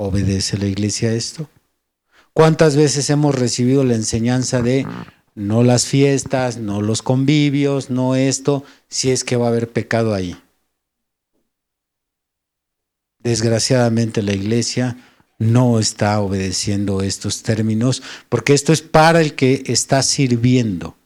[0.00, 1.50] ¿Obedece la iglesia esto?
[2.32, 4.86] ¿Cuántas veces hemos recibido la enseñanza de
[5.34, 10.14] no las fiestas, no los convivios, no esto, si es que va a haber pecado
[10.14, 10.40] ahí?
[13.18, 14.96] Desgraciadamente la iglesia
[15.36, 20.96] no está obedeciendo estos términos, porque esto es para el que está sirviendo.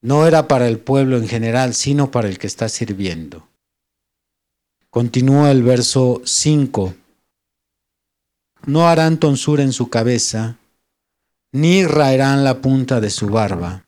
[0.00, 3.48] No era para el pueblo en general, sino para el que está sirviendo.
[4.90, 6.94] Continúa el verso 5.
[8.66, 10.56] No harán tonsura en su cabeza,
[11.52, 13.86] ni raerán la punta de su barba,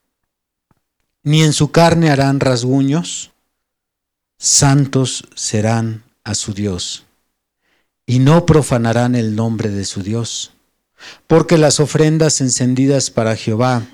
[1.23, 3.33] ni en su carne harán rasguños,
[4.39, 7.05] santos serán a su Dios
[8.07, 10.53] y no profanarán el nombre de su Dios,
[11.27, 13.87] porque las ofrendas encendidas para Jehová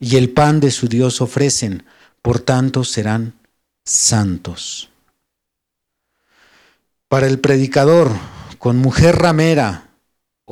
[0.00, 1.84] y el pan de su Dios ofrecen,
[2.22, 3.34] por tanto serán
[3.84, 4.90] santos.
[7.08, 8.10] Para el predicador,
[8.58, 9.90] con mujer ramera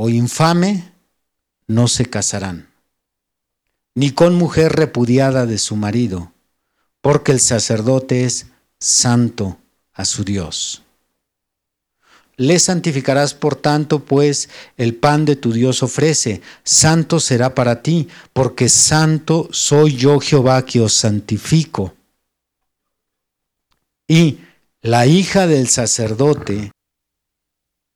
[0.03, 0.95] o infame,
[1.67, 2.71] no se casarán,
[3.95, 6.33] ni con mujer repudiada de su marido,
[7.03, 8.47] porque el sacerdote es
[8.79, 9.59] santo
[9.93, 10.85] a su Dios.
[12.37, 16.41] Le santificarás por tanto, pues el pan de tu Dios ofrece.
[16.65, 21.95] Santo será para ti, porque santo soy yo Jehová que os santifico.
[24.09, 24.39] Y
[24.81, 26.73] la hija del sacerdote,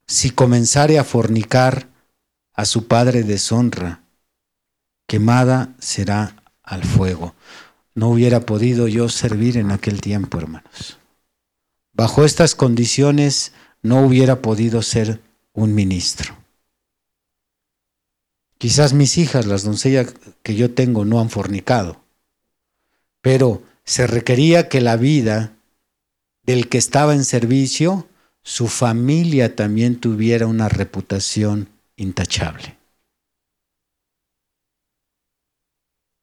[0.07, 1.94] si comenzare a fornicar,
[2.55, 4.05] a su padre deshonra,
[5.07, 7.35] quemada será al fuego.
[7.95, 10.99] No hubiera podido yo servir en aquel tiempo, hermanos.
[11.93, 13.53] Bajo estas condiciones,
[13.83, 15.21] no hubiera podido ser
[15.53, 16.37] un ministro.
[18.59, 22.01] Quizás mis hijas, las doncellas que yo tengo, no han fornicado,
[23.21, 25.55] pero se requería que la vida
[26.45, 28.09] del que estaba en servicio,
[28.43, 32.77] su familia también tuviera una reputación intachable.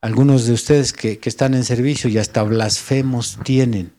[0.01, 3.93] Algunos de ustedes que, que están en servicio y hasta blasfemos tienen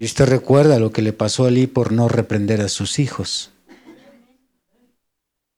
[0.00, 3.50] Y usted recuerda lo que le pasó a Elí por no reprender a sus hijos.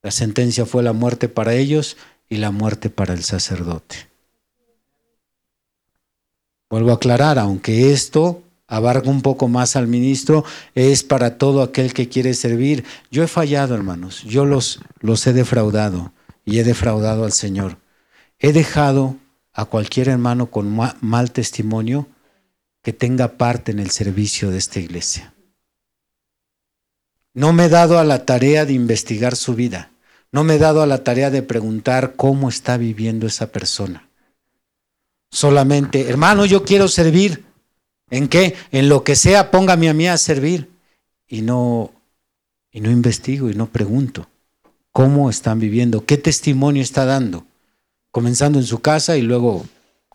[0.03, 1.97] La sentencia fue la muerte para ellos
[2.29, 4.09] y la muerte para el sacerdote.
[6.69, 11.93] Vuelvo a aclarar, aunque esto abarca un poco más al ministro, es para todo aquel
[11.93, 12.85] que quiere servir.
[13.11, 16.15] Yo he fallado, hermanos, yo los, los he defraudado
[16.47, 17.77] y he defraudado al Señor.
[18.39, 19.17] He dejado
[19.53, 22.09] a cualquier hermano con mal testimonio
[22.83, 25.35] que tenga parte en el servicio de esta iglesia.
[27.35, 29.91] No me he dado a la tarea de investigar su vida.
[30.33, 34.09] No me he dado a la tarea de preguntar cómo está viviendo esa persona.
[35.31, 37.52] Solamente, hermano, yo quiero servir.
[38.13, 38.55] ¿En qué?
[38.73, 40.69] En lo que sea, póngame a mí a servir.
[41.27, 41.91] Y no,
[42.71, 44.29] y no investigo y no pregunto
[44.93, 47.47] cómo están viviendo, qué testimonio está dando,
[48.11, 49.65] comenzando en su casa y luego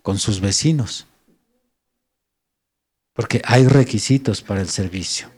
[0.04, 1.08] con sus vecinos.
[3.14, 5.32] Porque hay requisitos para el servicio.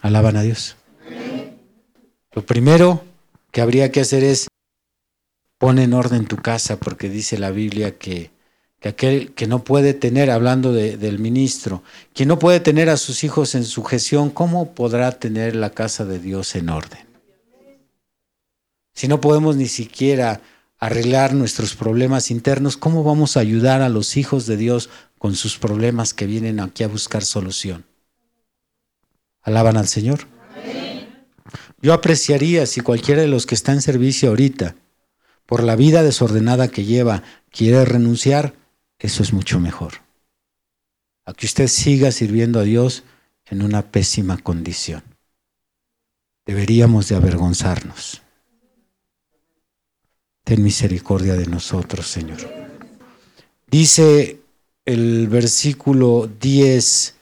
[0.00, 0.76] Alaban a Dios.
[2.32, 3.04] Lo primero
[3.50, 4.48] que habría que hacer es
[5.58, 8.30] poner en orden tu casa, porque dice la Biblia que,
[8.82, 11.82] aquel que no puede tener, hablando del ministro,
[12.14, 16.20] quien no puede tener a sus hijos en sujeción, ¿cómo podrá tener la casa de
[16.20, 17.06] Dios en orden?
[18.94, 20.40] Si no podemos ni siquiera
[20.78, 25.58] arreglar nuestros problemas internos, ¿cómo vamos a ayudar a los hijos de Dios con sus
[25.58, 27.84] problemas que vienen aquí a buscar solución?
[29.42, 30.20] ¿Alaban al Señor?
[31.80, 34.76] Yo apreciaría si cualquiera de los que está en servicio ahorita,
[35.46, 38.57] por la vida desordenada que lleva, quiere renunciar,
[38.98, 39.94] eso es mucho mejor.
[41.24, 43.04] A que usted siga sirviendo a Dios
[43.46, 45.02] en una pésima condición.
[46.46, 48.22] Deberíamos de avergonzarnos.
[50.44, 52.38] Ten misericordia de nosotros, Señor.
[53.66, 54.40] Dice
[54.86, 57.18] el versículo 10,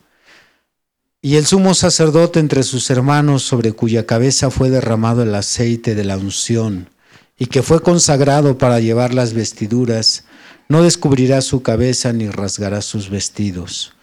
[1.26, 6.04] y el sumo sacerdote entre sus hermanos sobre cuya cabeza fue derramado el aceite de
[6.04, 6.88] la unción
[7.36, 10.24] y que fue consagrado para llevar las vestiduras,
[10.68, 13.94] no descubrirá su cabeza ni rasgará sus vestidos,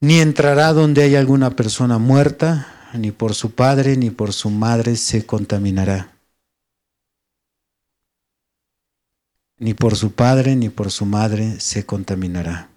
[0.00, 4.96] ni entrará donde hay alguna persona muerta, ni por su padre ni por su madre
[4.96, 6.12] se contaminará.
[9.58, 12.70] Ni por su padre ni por su madre se contaminará.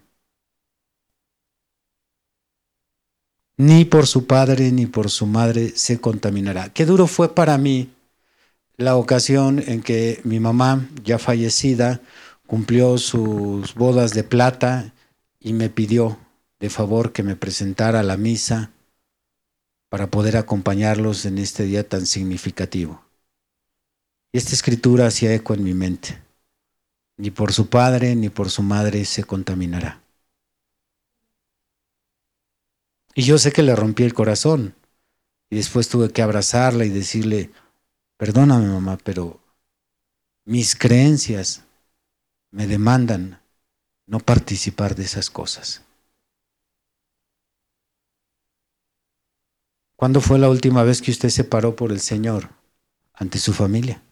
[3.56, 6.72] ni por su padre ni por su madre se contaminará.
[6.72, 7.90] Qué duro fue para mí
[8.76, 12.00] la ocasión en que mi mamá, ya fallecida,
[12.46, 14.92] cumplió sus bodas de plata
[15.40, 16.18] y me pidió
[16.60, 18.70] de favor que me presentara a la misa
[19.88, 23.04] para poder acompañarlos en este día tan significativo.
[24.32, 26.20] Y esta escritura hacía eco en mi mente.
[27.16, 30.02] Ni por su padre ni por su madre se contaminará.
[33.14, 34.74] Y yo sé que le rompí el corazón.
[35.50, 37.50] Y después tuve que abrazarla y decirle,
[38.16, 39.40] perdóname mamá, pero
[40.44, 41.63] mis creencias
[42.54, 43.40] me demandan
[44.06, 45.82] no participar de esas cosas.
[49.96, 52.50] ¿Cuándo fue la última vez que usted se paró por el Señor
[53.12, 54.02] ante su familia?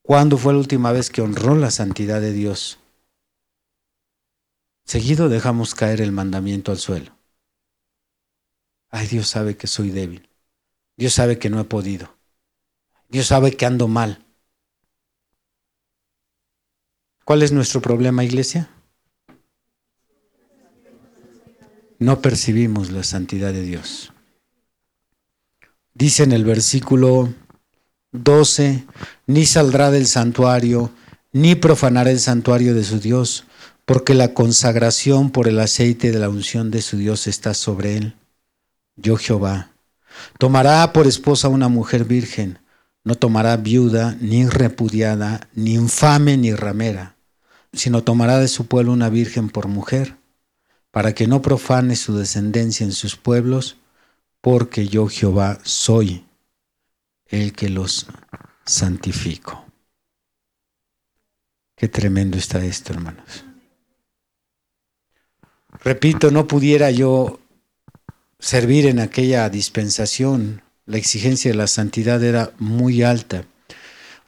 [0.00, 2.78] ¿Cuándo fue la última vez que honró la santidad de Dios
[4.84, 7.16] Seguido dejamos caer el mandamiento al suelo.
[8.88, 10.28] Ay, Dios sabe que soy débil.
[10.96, 12.16] Dios sabe que no he podido.
[13.08, 14.26] Dios sabe que ando mal.
[17.30, 18.68] ¿Cuál es nuestro problema, iglesia?
[22.00, 24.12] No percibimos la santidad de Dios.
[25.94, 27.32] Dice en el versículo
[28.10, 28.84] 12,
[29.28, 30.90] ni saldrá del santuario,
[31.30, 33.44] ni profanará el santuario de su Dios,
[33.84, 38.16] porque la consagración por el aceite de la unción de su Dios está sobre él.
[38.96, 39.70] Yo Jehová.
[40.36, 42.58] Tomará por esposa una mujer virgen,
[43.04, 47.14] no tomará viuda, ni repudiada, ni infame, ni ramera,
[47.72, 50.16] sino tomará de su pueblo una virgen por mujer,
[50.90, 53.76] para que no profane su descendencia en sus pueblos,
[54.40, 56.24] porque yo Jehová soy
[57.26, 58.06] el que los
[58.64, 59.64] santifico.
[61.76, 63.44] Qué tremendo está esto, hermanos.
[65.82, 67.40] Repito, no pudiera yo
[68.38, 70.62] servir en aquella dispensación.
[70.86, 73.44] La exigencia de la santidad era muy alta.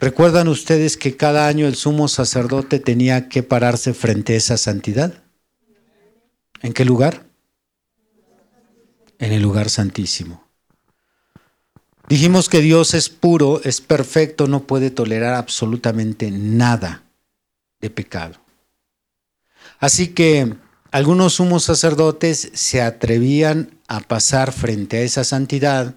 [0.03, 5.23] ¿Recuerdan ustedes que cada año el sumo sacerdote tenía que pararse frente a esa santidad?
[6.61, 7.25] ¿En qué lugar?
[9.21, 10.43] En el lugar santísimo.
[12.09, 17.05] Dijimos que Dios es puro, es perfecto, no puede tolerar absolutamente nada
[17.81, 18.41] de pecado.
[19.79, 20.57] Así que
[20.91, 25.95] algunos sumos sacerdotes se atrevían a pasar frente a esa santidad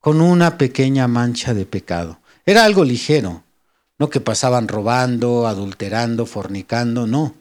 [0.00, 2.18] con una pequeña mancha de pecado.
[2.46, 3.42] Era algo ligero,
[3.98, 7.34] no que pasaban robando, adulterando, fornicando, no.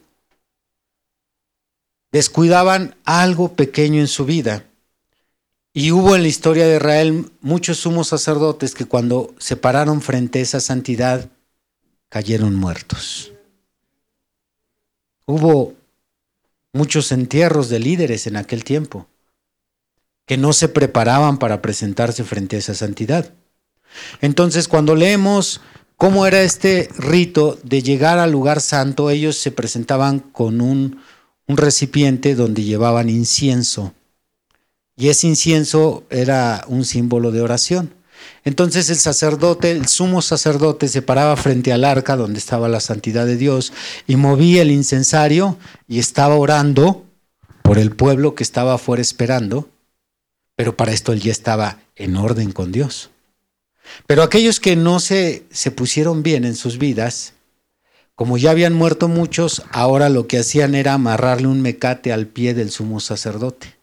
[2.12, 4.66] descuidaban algo pequeño en su vida.
[5.74, 10.38] Y hubo en la historia de Israel muchos sumos sacerdotes que cuando se pararon frente
[10.38, 11.32] a esa santidad
[12.10, 13.34] cayeron muertos.
[15.26, 15.74] Hubo
[16.72, 19.08] muchos entierros de líderes en aquel tiempo
[20.28, 23.34] que no se preparaban para presentarse frente a esa santidad.
[24.22, 25.62] Entonces, cuando leemos
[25.98, 31.00] cómo era este rito de llegar al lugar santo, ellos se presentaban con un,
[31.48, 33.94] recipiente donde llevaban incienso.
[34.98, 37.94] Y ese incienso era un símbolo de oración.
[38.44, 43.26] Entonces el sacerdote, el sumo sacerdote, se paraba frente al arca donde estaba la santidad
[43.26, 43.72] de Dios
[44.08, 47.06] y movía el incensario y estaba orando
[47.62, 49.70] por el pueblo que estaba afuera esperando,
[50.56, 53.13] pero para esto él ya estaba en orden con Dios.
[54.08, 57.34] Pero aquellos que no se, se pusieron bien en sus vidas,
[58.16, 62.54] como ya habían muerto muchos, ahora lo que hacían era amarrarle un mecate al pie
[62.54, 63.76] del sumo sacerdote.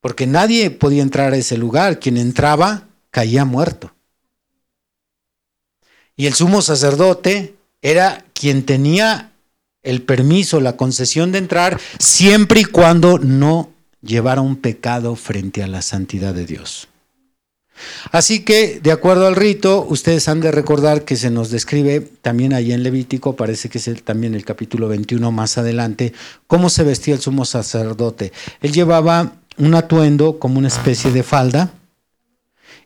[0.00, 2.00] Porque nadie podía entrar a ese lugar.
[2.00, 3.94] Quien entraba caía muerto.
[6.16, 9.32] Y el sumo sacerdote era quien tenía
[9.82, 15.66] el permiso, la concesión de entrar, siempre y cuando no llevara un pecado frente a
[15.66, 16.88] la santidad de Dios.
[18.10, 22.52] Así que, de acuerdo al rito, ustedes han de recordar que se nos describe también
[22.52, 26.12] ahí en Levítico, parece que es también el capítulo 21 más adelante,
[26.46, 28.32] cómo se vestía el sumo sacerdote.
[28.60, 31.72] Él llevaba un atuendo como una especie de falda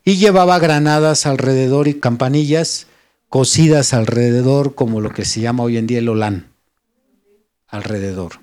[0.05, 2.87] y llevaba granadas alrededor y campanillas
[3.29, 6.53] cosidas alrededor como lo que se llama hoy en día el olán,
[7.69, 8.41] alrededor.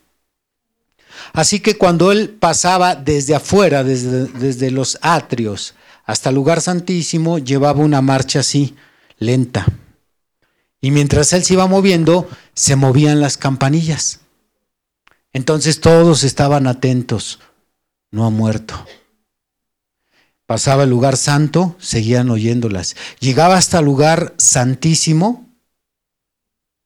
[1.32, 5.74] Así que cuando él pasaba desde afuera, desde, desde los atrios,
[6.04, 8.76] hasta el lugar santísimo, llevaba una marcha así,
[9.18, 9.66] lenta.
[10.82, 14.20] Y mientras él se iba moviendo, se movían las campanillas.
[15.32, 17.40] Entonces todos estaban atentos,
[18.12, 18.86] no ha muerto.
[20.46, 22.96] Pasaba el lugar santo, seguían oyéndolas.
[23.20, 25.50] Llegaba hasta el lugar santísimo.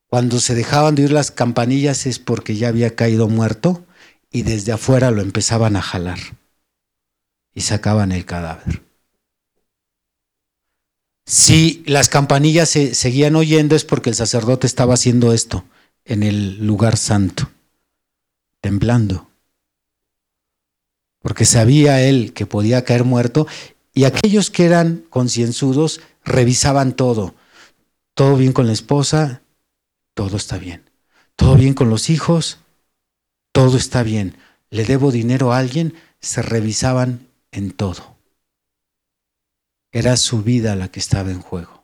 [0.06, 3.84] Cuando se dejaban de oír las campanillas es porque ya había caído muerto
[4.32, 6.20] y desde afuera lo empezaban a jalar
[7.54, 8.87] y sacaban el cadáver.
[11.30, 15.66] Si las campanillas se seguían oyendo es porque el sacerdote estaba haciendo esto
[16.06, 17.52] en el lugar santo,
[18.62, 19.28] temblando.
[21.20, 23.46] Porque sabía él que podía caer muerto
[23.94, 27.36] y aquellos que eran concienzudos revisaban todo.
[28.14, 29.42] Todo bien con la esposa,
[30.14, 30.90] todo está bien.
[31.36, 32.60] Todo bien con los hijos,
[33.52, 34.38] todo está bien.
[34.70, 38.17] Le debo dinero a alguien, se revisaban en todo.
[39.92, 41.84] Era su vida la que estaba en juego.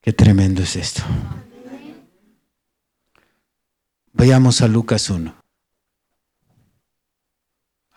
[0.00, 1.02] Qué tremendo es esto.
[4.12, 5.34] Vayamos a Lucas 1.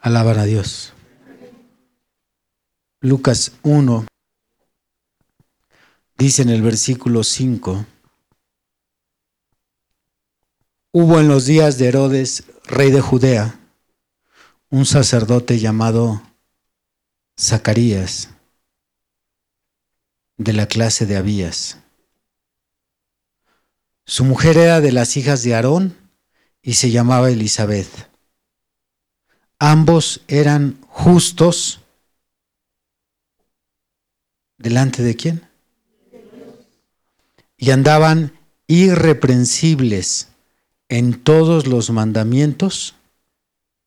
[0.01, 0.93] Alaban a Dios.
[3.01, 4.05] Lucas 1
[6.17, 7.85] dice en el versículo 5,
[10.91, 13.59] hubo en los días de Herodes, rey de Judea,
[14.69, 16.21] un sacerdote llamado
[17.37, 18.29] Zacarías,
[20.37, 21.79] de la clase de Abías.
[24.05, 25.97] Su mujer era de las hijas de Aarón
[26.61, 28.09] y se llamaba Elizabeth.
[29.59, 31.81] Ambos eran justos.
[34.57, 35.47] ¿Delante de quién?
[37.57, 38.31] Y andaban
[38.67, 40.29] irreprensibles
[40.87, 42.95] en todos los mandamientos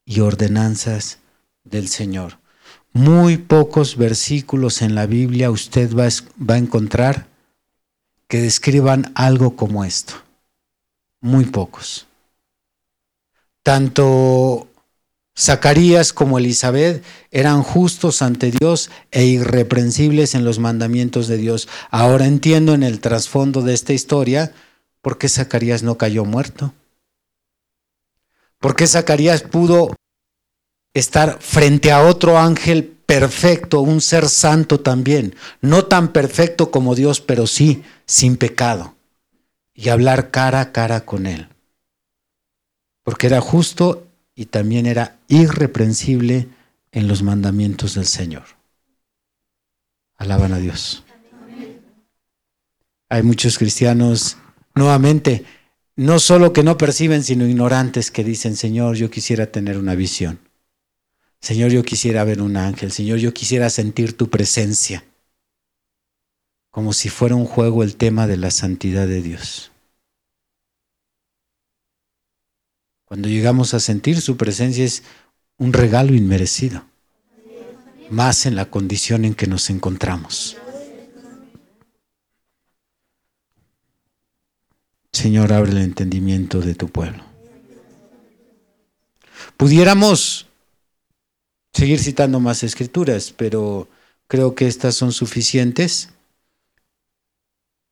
[0.04, 1.18] y ordenanzas
[1.64, 2.38] del Señor
[2.92, 6.08] muy pocos versículos en la Biblia usted va
[6.54, 7.28] a, encontrar
[8.26, 10.14] que describan algo como esto.
[11.20, 12.06] Muy pocos.
[13.62, 14.68] Tanto
[15.38, 21.68] Zacarías como Elizabeth eran justos ante Dios e irreprensibles en los mandamientos de Dios.
[21.90, 24.52] Ahora entiendo en el trasfondo de esta historia
[25.00, 26.74] por qué Zacarías no cayó muerto.
[28.58, 29.94] ¿Por qué Zacarías pudo
[30.94, 37.20] estar frente a otro ángel perfecto, un ser santo también, no tan perfecto como Dios,
[37.20, 38.94] pero sí sin pecado,
[39.74, 41.48] y hablar cara a cara con él.
[43.02, 46.48] Porque era justo y también era irreprensible
[46.92, 48.44] en los mandamientos del Señor.
[50.16, 51.04] Alaban a Dios.
[53.08, 54.36] Hay muchos cristianos,
[54.74, 55.44] nuevamente,
[55.96, 60.38] no solo que no perciben, sino ignorantes que dicen, Señor, yo quisiera tener una visión.
[61.40, 62.92] Señor, yo quisiera ver un ángel.
[62.92, 65.04] Señor, yo quisiera sentir tu presencia.
[66.70, 69.72] Como si fuera un juego el tema de la santidad de Dios.
[73.04, 75.02] Cuando llegamos a sentir su presencia es
[75.56, 76.84] un regalo inmerecido,
[78.10, 80.58] más en la condición en que nos encontramos.
[85.10, 87.24] Señor, abre el entendimiento de tu pueblo.
[89.56, 90.47] Pudiéramos
[91.72, 93.88] seguir citando más escrituras, pero
[94.26, 96.10] creo que estas son suficientes.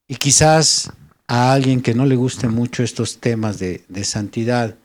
[0.08, 0.92] Y quizás
[1.26, 4.76] a alguien que no le guste mucho estos temas de, de, santidad,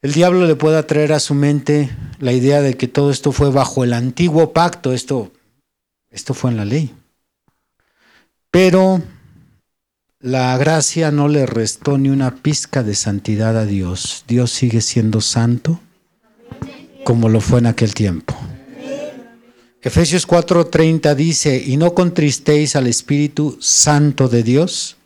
[0.00, 3.50] el diablo le pueda traer a su mente la idea de que todo esto fue
[3.50, 5.32] bajo el antiguo pacto, esto,
[6.10, 6.92] esto fue en la ley.
[8.50, 9.00] Pero
[10.18, 14.24] la gracia no le restó ni una pizca de santidad a Dios.
[14.26, 15.80] Dios sigue siendo santo
[17.04, 18.34] como lo fue en aquel tiempo.
[19.80, 24.96] Efesios 4:30 dice, y no contristéis al Espíritu Santo de Dios,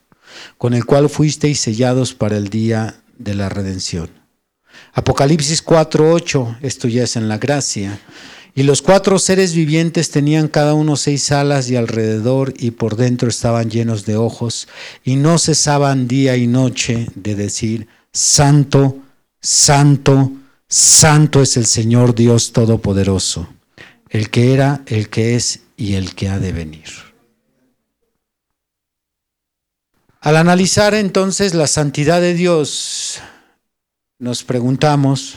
[0.58, 4.10] con el cual fuisteis sellados para el día de la redención.
[4.92, 7.98] Apocalipsis 4:8, esto ya es en la gracia,
[8.54, 13.28] y los cuatro seres vivientes tenían cada uno seis alas y alrededor y por dentro
[13.28, 14.66] estaban llenos de ojos
[15.04, 18.96] y no cesaban día y noche de decir, Santo,
[19.40, 23.48] Santo, Santo es el Señor Dios Todopoderoso,
[24.08, 26.88] el que era, el que es y el que ha de venir.
[30.20, 33.20] Al analizar entonces la santidad de Dios,
[34.18, 35.36] nos preguntamos,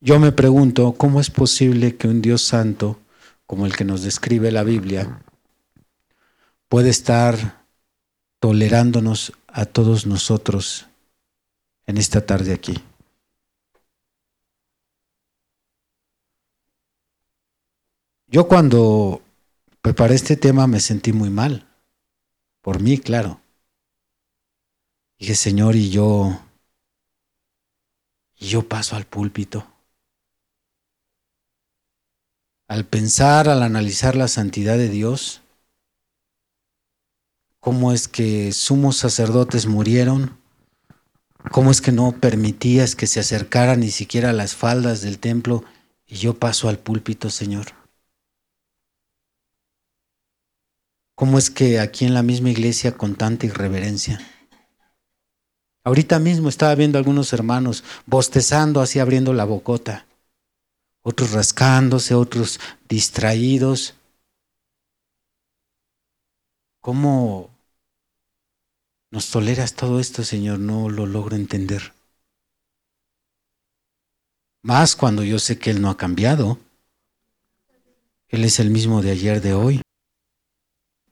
[0.00, 2.98] yo me pregunto, ¿cómo es posible que un Dios santo,
[3.46, 5.22] como el que nos describe la Biblia,
[6.68, 7.64] puede estar
[8.40, 10.86] tolerándonos a todos nosotros
[11.86, 12.82] en esta tarde aquí?
[18.28, 19.22] Yo cuando
[19.80, 21.66] preparé este tema me sentí muy mal,
[22.62, 23.40] por mí, claro.
[25.18, 26.40] Dije, Señor, y yo,
[28.36, 29.66] y yo paso al púlpito
[32.68, 35.40] al pensar, al analizar la santidad de Dios,
[37.60, 40.38] cómo es que sumos sacerdotes murieron,
[41.50, 45.64] cómo es que no permitías que se acercaran ni siquiera a las faldas del templo
[46.06, 47.77] y yo paso al púlpito, Señor.
[51.18, 54.20] ¿Cómo es que aquí en la misma iglesia con tanta irreverencia?
[55.82, 60.06] Ahorita mismo estaba viendo algunos hermanos bostezando así abriendo la bocota
[61.02, 63.94] otros rascándose, otros distraídos.
[66.80, 67.50] ¿Cómo
[69.10, 70.60] nos toleras todo esto, Señor?
[70.60, 71.94] No lo logro entender.
[74.62, 76.58] Más cuando yo sé que Él no ha cambiado.
[78.28, 79.82] Él es el mismo de ayer, de hoy.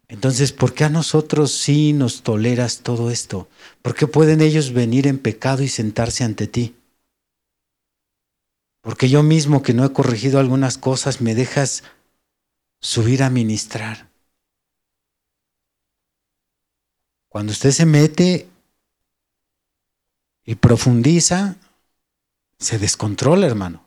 [0.09, 3.48] Entonces, ¿por qué a nosotros sí nos toleras todo esto?
[3.82, 6.76] ¿Por qué pueden ellos venir en pecado y sentarse ante ti?
[8.82, 11.82] Porque yo mismo que no he corregido algunas cosas, me dejas
[12.80, 14.09] subir a ministrar.
[17.28, 18.48] Cuando usted se mete
[20.44, 21.57] y profundiza,
[22.61, 23.84] se descontrola, hermano.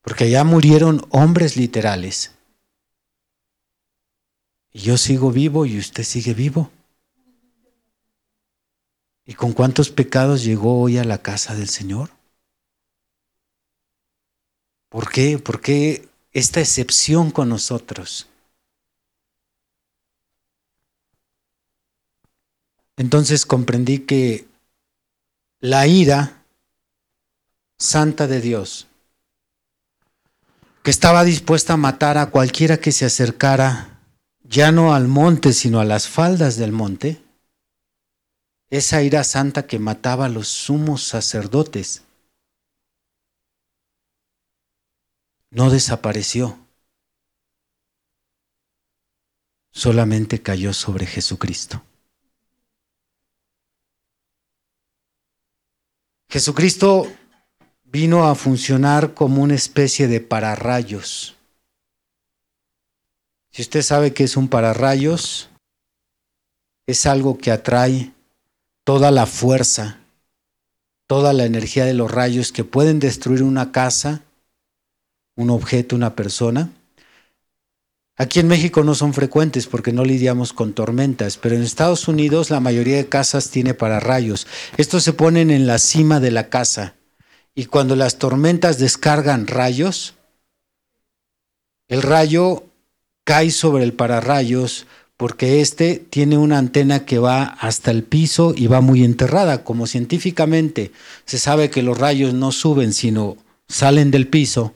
[0.00, 2.35] Porque ya murieron hombres literales.
[4.76, 6.70] Y yo sigo vivo y usted sigue vivo.
[9.24, 12.10] ¿Y con cuántos pecados llegó hoy a la casa del Señor?
[14.90, 15.38] ¿Por qué?
[15.38, 18.28] ¿Por qué esta excepción con nosotros?
[22.98, 24.46] Entonces comprendí que
[25.58, 26.42] la ira
[27.78, 28.88] santa de Dios,
[30.82, 33.95] que estaba dispuesta a matar a cualquiera que se acercara,
[34.48, 37.22] ya no al monte, sino a las faldas del monte,
[38.70, 42.02] esa ira santa que mataba a los sumos sacerdotes,
[45.50, 46.58] no desapareció,
[49.72, 51.82] solamente cayó sobre Jesucristo.
[56.28, 57.06] Jesucristo
[57.84, 61.35] vino a funcionar como una especie de pararrayos.
[63.56, 65.48] Si usted sabe que es un pararrayos,
[66.86, 68.12] es algo que atrae
[68.84, 70.00] toda la fuerza,
[71.06, 74.24] toda la energía de los rayos que pueden destruir una casa
[75.36, 76.70] un objeto, una persona.
[78.18, 82.50] Aquí en México no son frecuentes porque no lidiamos con tormentas, pero en Estados Unidos
[82.50, 84.46] la mayoría de casas tiene pararrayos.
[84.76, 86.94] Estos se ponen en la cima de la casa
[87.54, 90.12] y cuando las tormentas descargan rayos,
[91.88, 92.65] el rayo
[93.26, 98.68] cae sobre el pararrayos, porque este tiene una antena que va hasta el piso y
[98.68, 100.92] va muy enterrada, como científicamente
[101.24, 104.74] se sabe que los rayos no suben, sino salen del piso.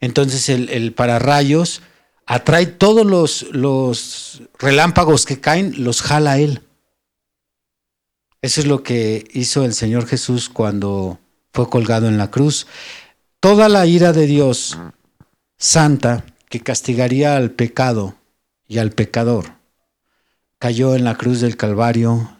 [0.00, 1.82] Entonces el, pararrayos
[2.26, 3.06] atrae todos
[3.52, 6.62] los relámpagos que caen, los jala él.
[8.42, 11.20] Eso es lo que hizo el Señor Jesús cuando
[11.52, 12.66] fue colgado en la cruz.
[13.38, 14.76] Toda la ira de Dios
[15.56, 18.14] santa que castigaría al pecado
[18.68, 19.54] y al pecador
[20.60, 22.38] cayó en la cruz del Calvario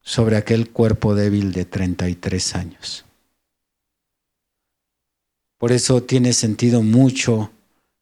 [0.00, 3.04] sobre aquel cuerpo débil de 33 años.
[5.58, 7.52] Por eso tiene sentido mucho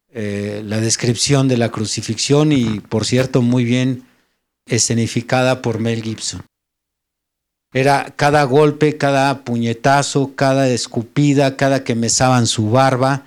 [0.09, 4.07] eh, la descripción de la crucifixión y, por cierto, muy bien
[4.65, 6.41] escenificada por Mel Gibson.
[7.71, 13.25] Era cada golpe, cada puñetazo, cada escupida, cada que mesaban su barba,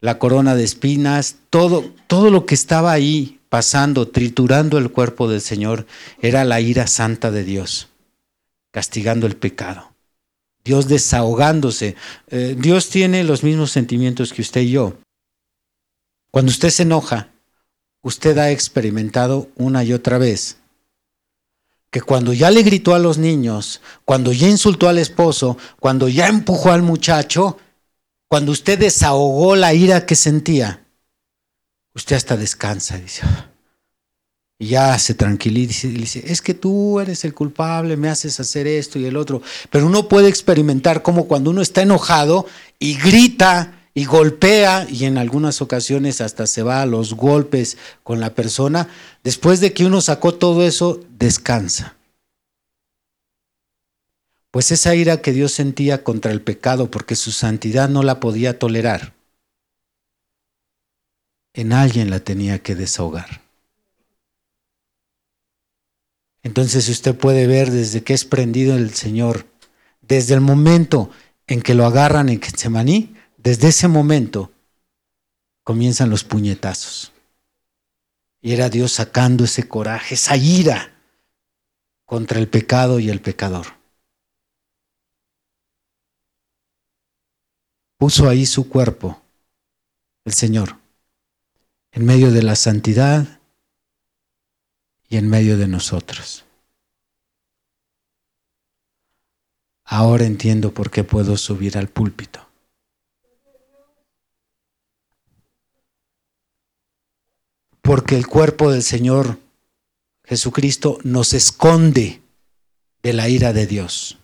[0.00, 5.40] la corona de espinas, todo, todo lo que estaba ahí pasando, triturando el cuerpo del
[5.40, 5.86] Señor,
[6.20, 7.88] era la ira santa de Dios,
[8.70, 9.92] castigando el pecado.
[10.64, 11.94] Dios desahogándose.
[12.28, 14.94] Eh, Dios tiene los mismos sentimientos que usted y yo.
[16.32, 17.28] Cuando usted se enoja,
[18.02, 20.58] usted ha experimentado una y otra vez
[21.90, 26.26] que cuando ya le gritó a los niños, cuando ya insultó al esposo, cuando ya
[26.28, 27.58] empujó al muchacho,
[28.28, 30.84] cuando usted desahogó la ira que sentía,
[31.94, 33.22] usted hasta descansa, dice.
[34.58, 38.66] Y ya se tranquiliza y dice, es que tú eres el culpable, me haces hacer
[38.66, 39.42] esto y el otro.
[39.70, 42.46] Pero uno puede experimentar como cuando uno está enojado
[42.78, 48.20] y grita y golpea y en algunas ocasiones hasta se va a los golpes con
[48.20, 48.88] la persona,
[49.24, 51.95] después de que uno sacó todo eso, descansa.
[54.56, 58.58] Pues esa ira que Dios sentía contra el pecado porque su santidad no la podía
[58.58, 59.12] tolerar,
[61.52, 63.42] en alguien la tenía que desahogar.
[66.42, 69.44] Entonces usted puede ver desde que es prendido el Señor,
[70.00, 71.10] desde el momento
[71.46, 74.52] en que lo agarran en Getsemaní, desde ese momento
[75.64, 77.12] comienzan los puñetazos.
[78.40, 80.94] Y era Dios sacando ese coraje, esa ira
[82.06, 83.75] contra el pecado y el pecador.
[87.96, 89.20] Puso ahí su cuerpo,
[90.24, 90.76] el Señor,
[91.92, 93.40] en medio de la santidad
[95.08, 96.44] y en medio de nosotros.
[99.84, 102.46] Ahora entiendo por qué puedo subir al púlpito.
[107.86, 109.38] porque el cuerpo del Señor
[110.24, 112.20] Jesucristo nos esconde
[113.02, 114.18] de la ira de Dios.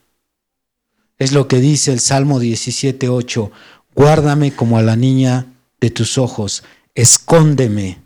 [1.23, 3.53] Es lo que dice el Salmo 17.8,
[3.95, 5.47] guárdame como a la niña
[5.81, 6.65] de tus ojos,
[6.97, 8.03] escóndeme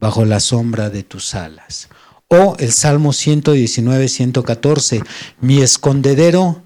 [0.00, 1.90] bajo la sombra de tus alas.
[2.28, 5.02] O el Salmo 119, 114,
[5.38, 6.62] mi escondedero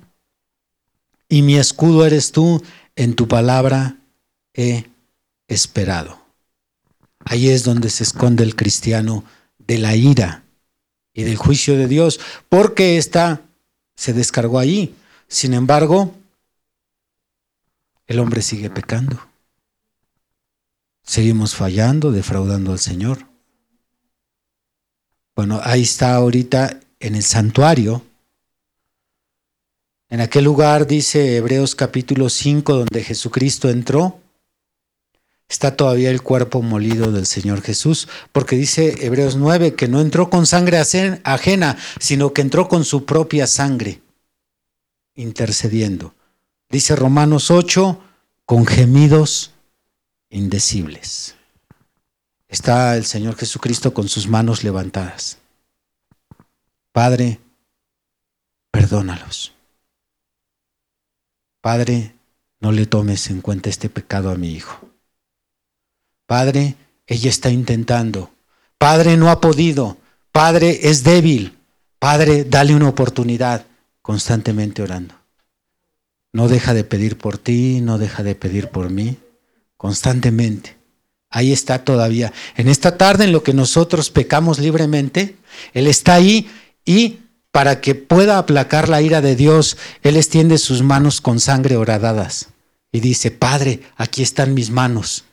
[1.28, 2.62] y mi escudo eres tú,
[2.94, 3.96] en tu palabra
[4.54, 4.84] he
[5.48, 6.20] esperado.
[7.24, 9.24] Ahí es donde se esconde el cristiano
[9.58, 10.44] de la ira
[11.12, 13.40] y del juicio de Dios, porque ésta
[13.96, 14.94] se descargó ahí.
[15.30, 16.12] Sin embargo,
[18.08, 19.16] el hombre sigue pecando.
[21.04, 23.26] Seguimos fallando, defraudando al Señor.
[25.36, 28.02] Bueno, ahí está ahorita en el santuario.
[30.08, 34.20] En aquel lugar dice Hebreos capítulo 5, donde Jesucristo entró
[35.48, 40.30] está todavía el cuerpo molido del Señor Jesús, porque dice Hebreos 9 que no entró
[40.30, 44.00] con sangre ajena, sino que entró con su propia sangre,
[45.20, 46.14] intercediendo.
[46.68, 48.00] Dice Romanos 8,
[48.44, 49.52] con gemidos
[50.30, 51.34] indecibles.
[52.48, 55.38] Está el Señor Jesucristo con sus manos levantadas.
[56.92, 57.38] Padre,
[58.70, 59.52] perdónalos.
[61.60, 62.14] Padre,
[62.58, 64.88] no le tomes en cuenta este pecado a mi hijo.
[66.26, 68.30] Padre, ella está intentando.
[68.78, 69.96] Padre, no ha podido.
[70.32, 71.56] Padre, es débil.
[71.98, 73.66] Padre, dale una oportunidad.
[74.10, 75.14] Constantemente orando.
[76.32, 79.18] No deja de pedir por ti, no deja de pedir por mí.
[79.76, 80.76] Constantemente.
[81.30, 82.32] Ahí está todavía.
[82.56, 85.36] En esta tarde, en lo que nosotros pecamos libremente,
[85.74, 86.50] Él está ahí
[86.84, 87.20] y
[87.52, 92.48] para que pueda aplacar la ira de Dios, Él extiende sus manos con sangre horadadas
[92.90, 95.24] y dice, Padre, aquí están mis manos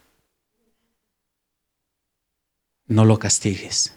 [2.87, 3.93] no lo castigues.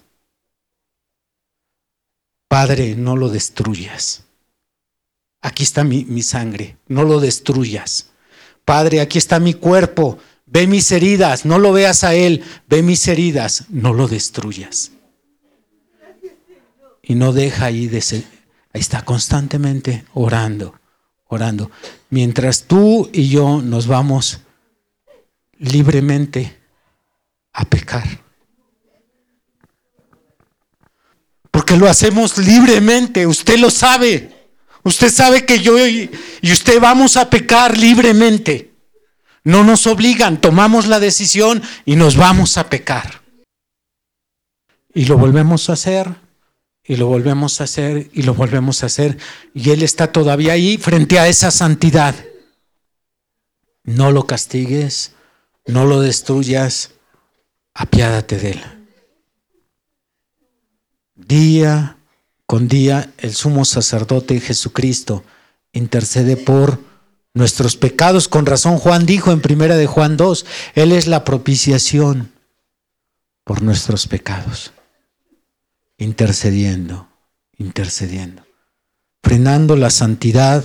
[2.49, 4.25] Padre, no lo destruyas.
[5.43, 8.11] Aquí está mi, sangre, no lo destruyas.
[8.65, 10.19] Padre, aquí está mi cuerpo,
[10.53, 14.91] Ve mis heridas, no lo veas a Él, ve mis heridas, no lo destruyas.
[17.03, 18.25] Y no deja ahí de ser,
[18.73, 20.75] ahí está constantemente orando,
[21.29, 21.71] orando.
[22.11, 24.41] Mientras tú y yo nos vamos
[25.57, 26.59] libremente
[27.53, 28.09] a pecar.
[31.53, 34.40] Porque lo hacemos libremente, usted lo sabe.
[34.83, 36.11] Usted sabe que yo y
[36.43, 38.71] usted vamos a pecar libremente.
[39.43, 43.23] No nos obligan, tomamos la decisión y nos vamos a pecar.
[44.93, 46.17] Y lo volvemos a hacer,
[46.85, 49.19] y lo volvemos a hacer, y lo volvemos a hacer.
[49.55, 52.15] Y Él está todavía ahí frente a esa santidad.
[53.85, 55.13] No lo castigues,
[55.67, 56.93] no lo destruyas,
[57.73, 58.63] apiádate de Él.
[61.15, 61.97] Día
[62.51, 65.23] con día el sumo sacerdote Jesucristo
[65.73, 66.81] intercede por
[67.33, 68.27] nuestros pecados.
[68.27, 72.33] Con razón Juan dijo en primera de Juan 2, Él es la propiciación
[73.45, 74.73] por nuestros pecados.
[75.97, 77.07] Intercediendo,
[77.57, 78.45] intercediendo,
[79.23, 80.65] frenando la santidad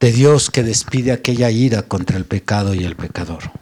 [0.00, 3.52] de Dios que despide aquella ira contra el pecado y el pecador.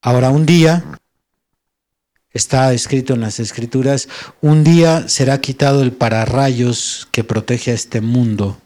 [0.00, 1.00] Ahora un día
[2.32, 4.08] Está escrito en las escrituras,
[4.40, 8.58] un día será quitado el pararrayos que protege a este mundo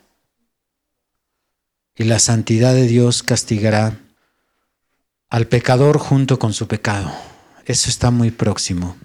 [1.97, 3.99] y la santidad de Dios castigará
[5.31, 7.11] al pecador junto con su pecado.
[7.65, 8.97] Eso está muy próximo.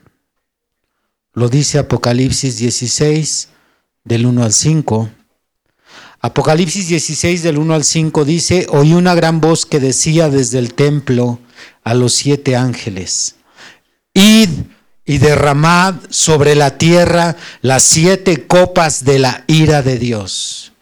[1.33, 3.47] Lo dice Apocalipsis 16
[4.03, 5.09] del 1 al 5.
[6.19, 10.75] Apocalipsis 16 del 1 al 5 dice, oí una gran voz que decía desde el
[10.75, 11.39] templo
[11.83, 13.37] a los siete ángeles
[14.13, 14.49] Id
[15.05, 20.73] y derramad sobre la tierra las siete copas de la ira de Dios.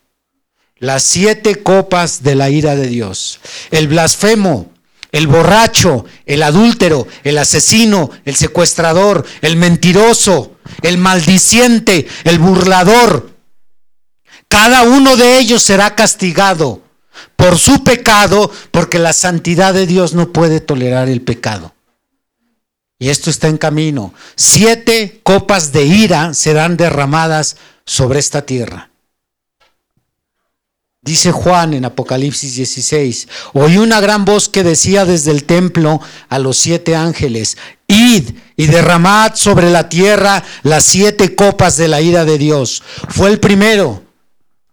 [0.77, 3.39] Las siete copas de la ira de Dios.
[3.71, 4.71] El blasfemo,
[5.11, 13.31] el borracho, el adúltero, el asesino, el secuestrador, el mentiroso, el maldiciente, el burlador.
[14.47, 16.81] Cada uno de ellos será castigado
[17.35, 21.73] por su pecado, porque la santidad de Dios no puede tolerar el pecado.
[22.99, 24.13] Y esto está en camino.
[24.35, 28.89] Siete copas de ira serán derramadas sobre esta tierra.
[31.01, 36.39] Dice Juan en Apocalipsis 16, oí una gran voz que decía desde el templo a
[36.39, 42.25] los siete ángeles, id y derramad sobre la tierra las siete copas de la ira
[42.25, 42.83] de Dios.
[43.07, 44.03] Fue el primero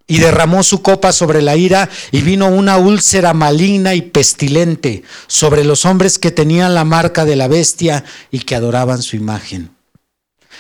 [0.07, 5.65] y derramó su copa sobre la ira y vino una úlcera maligna y pestilente sobre
[5.65, 9.71] los hombres que tenían la marca de la bestia y que adoraban su imagen.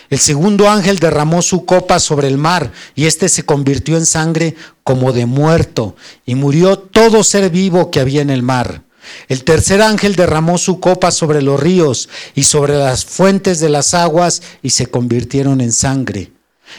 [0.09, 4.55] El segundo ángel derramó su copa sobre el mar y éste se convirtió en sangre
[4.85, 8.83] como de muerto y murió todo ser vivo que había en el mar.
[9.29, 13.95] El tercer ángel derramó su copa sobre los ríos y sobre las fuentes de las
[13.95, 16.36] aguas y se convirtieron en sangre.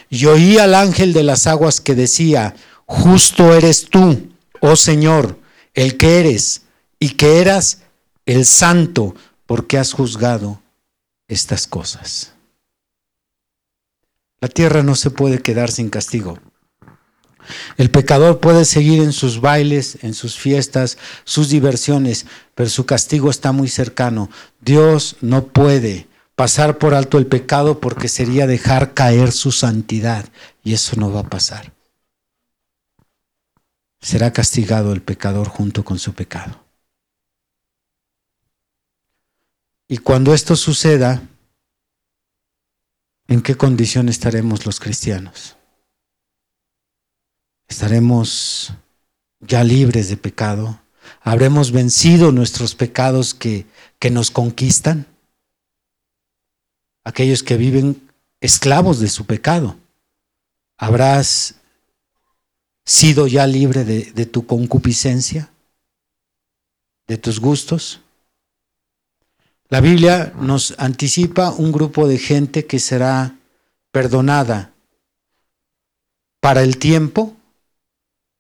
[0.10, 4.30] Y oí al ángel de las aguas que decía, justo eres tú,
[4.62, 5.40] oh Señor,
[5.74, 6.64] el que eres
[7.00, 7.84] y que eras
[8.26, 9.16] el santo,
[9.46, 10.62] porque has juzgado
[11.28, 12.34] estas cosas.
[14.40, 16.38] La tierra no se puede quedar sin castigo.
[17.78, 23.30] El pecador puede seguir en sus bailes, en sus fiestas, sus diversiones, pero su castigo
[23.30, 24.30] está muy cercano.
[24.60, 26.08] Dios no puede
[26.38, 30.30] pasar por alto el pecado porque sería dejar caer su santidad
[30.64, 31.74] y eso no va a pasar.
[34.00, 36.64] Será castigado el pecador junto con su pecado.
[39.88, 41.24] Y cuando esto suceda,
[43.28, 45.58] ¿en qué condición estaremos los cristianos?
[47.68, 48.74] ¿Estaremos
[49.40, 50.80] ya libres de pecado?
[51.20, 53.66] ¿Habremos vencido nuestros pecados que,
[53.98, 55.08] que nos conquistan?
[57.08, 58.10] Aquellos que viven
[58.42, 59.78] esclavos de su pecado.
[60.78, 61.56] ¿Habrás
[62.86, 65.50] sido ya libre de, tu concupiscencia?
[67.08, 68.02] ¿De tus gustos?
[69.70, 73.38] La Biblia nos anticipa un grupo de gente que será
[73.92, 74.74] perdonada
[76.42, 77.38] para el tiempo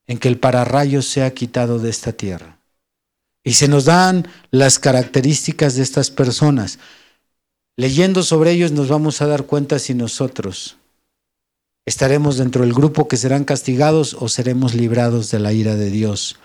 [0.08, 2.60] en que el pararrayo sea quitado de esta tierra.
[3.46, 6.80] Y se nos dan las características de estas personas.
[7.80, 10.78] Leyendo sobre ellos nos vamos a dar cuenta si nosotros
[11.86, 16.40] estaremos dentro del grupo que serán castigados o seremos librados de la ira de Dios.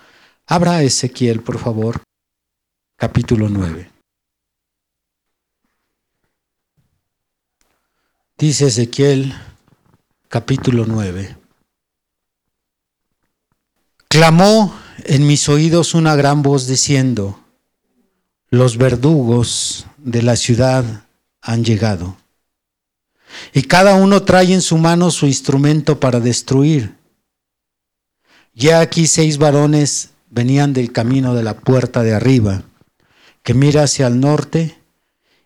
[0.45, 2.03] Abra Ezequiel, por favor,
[2.97, 3.89] capítulo 9.
[8.37, 9.33] Dice Ezequiel,
[10.29, 11.35] capítulo 9.
[14.07, 17.39] Clamó en mis oídos una gran voz diciendo,
[18.51, 21.07] los verdugos de la ciudad
[21.43, 22.17] han llegado.
[23.53, 26.95] Y cada uno trae en su mano su instrumento para destruir.
[28.53, 32.63] Ya aquí seis varones venían del camino de la puerta de arriba,
[33.43, 34.79] que mira hacia el norte,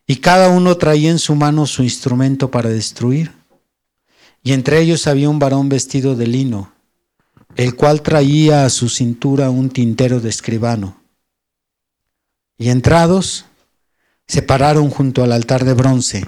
[0.06, 3.34] y cada uno traía en su mano su instrumento para destruir.
[4.43, 6.72] Y entre ellos había un varón vestido de lino,
[7.56, 11.02] el cual traía a su cintura un tintero de escribano.
[12.58, 13.45] Y entrados,
[14.28, 16.26] se pararon junto al altar de bronce.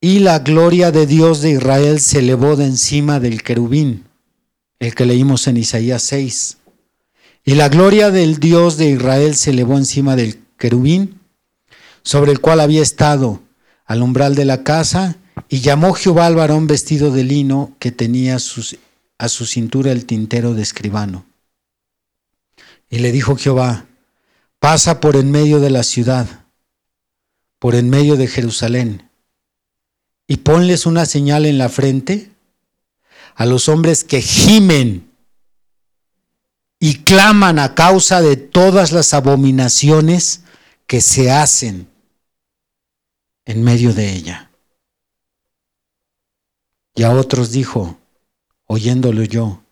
[0.00, 4.04] Y la gloria de Dios de Israel se elevó de encima del querubín,
[4.78, 6.58] el que leímos en Isaías 6.
[7.44, 11.20] Y la gloria del Dios de Israel se elevó encima del querubín,
[12.02, 13.42] sobre el cual había estado
[13.84, 15.16] al umbral de la casa,
[15.48, 20.54] y llamó Jehová al varón vestido de lino que tenía a su cintura el tintero
[20.54, 21.24] de escribano.
[22.90, 23.86] Y le dijo Jehová,
[24.58, 26.26] pasa por en medio de la ciudad,
[27.58, 29.10] por en medio de Jerusalén,
[30.26, 32.30] y ponles una señal en la frente
[33.34, 35.10] a los hombres que gimen
[36.80, 40.42] y claman a causa de todas las abominaciones
[40.86, 41.88] que se hacen
[43.44, 44.50] en medio de ella.
[46.94, 47.98] Y a otros dijo,
[48.66, 49.62] oyéndolo yo,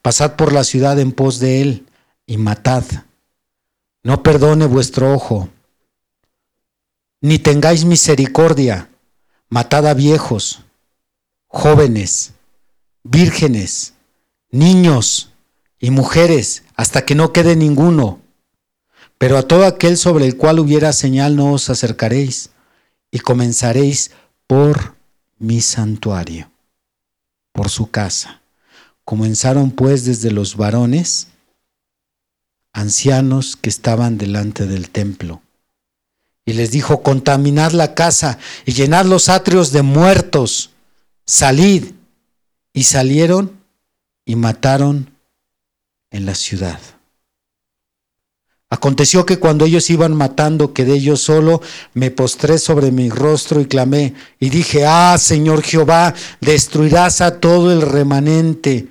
[0.00, 1.86] pasad por la ciudad en pos de él
[2.26, 2.84] y matad.
[4.08, 5.50] No perdone vuestro ojo,
[7.20, 8.88] ni tengáis misericordia,
[9.50, 10.60] matad a viejos,
[11.46, 12.32] jóvenes,
[13.02, 13.92] vírgenes,
[14.50, 15.34] niños
[15.78, 18.22] y mujeres, hasta que no quede ninguno.
[19.18, 22.48] Pero a todo aquel sobre el cual hubiera señal no os acercaréis,
[23.10, 24.12] y comenzaréis
[24.46, 24.94] por
[25.38, 26.50] mi santuario,
[27.52, 28.40] por su casa.
[29.04, 31.28] Comenzaron pues desde los varones,
[32.78, 35.42] ancianos que estaban delante del templo.
[36.44, 40.70] Y les dijo, contaminad la casa y llenad los atrios de muertos,
[41.26, 41.92] salid.
[42.72, 43.58] Y salieron
[44.24, 45.10] y mataron
[46.10, 46.78] en la ciudad.
[48.70, 51.60] Aconteció que cuando ellos iban matando, quedé yo solo,
[51.94, 57.72] me postré sobre mi rostro y clamé, y dije, ah, Señor Jehová, destruirás a todo
[57.72, 58.88] el remanente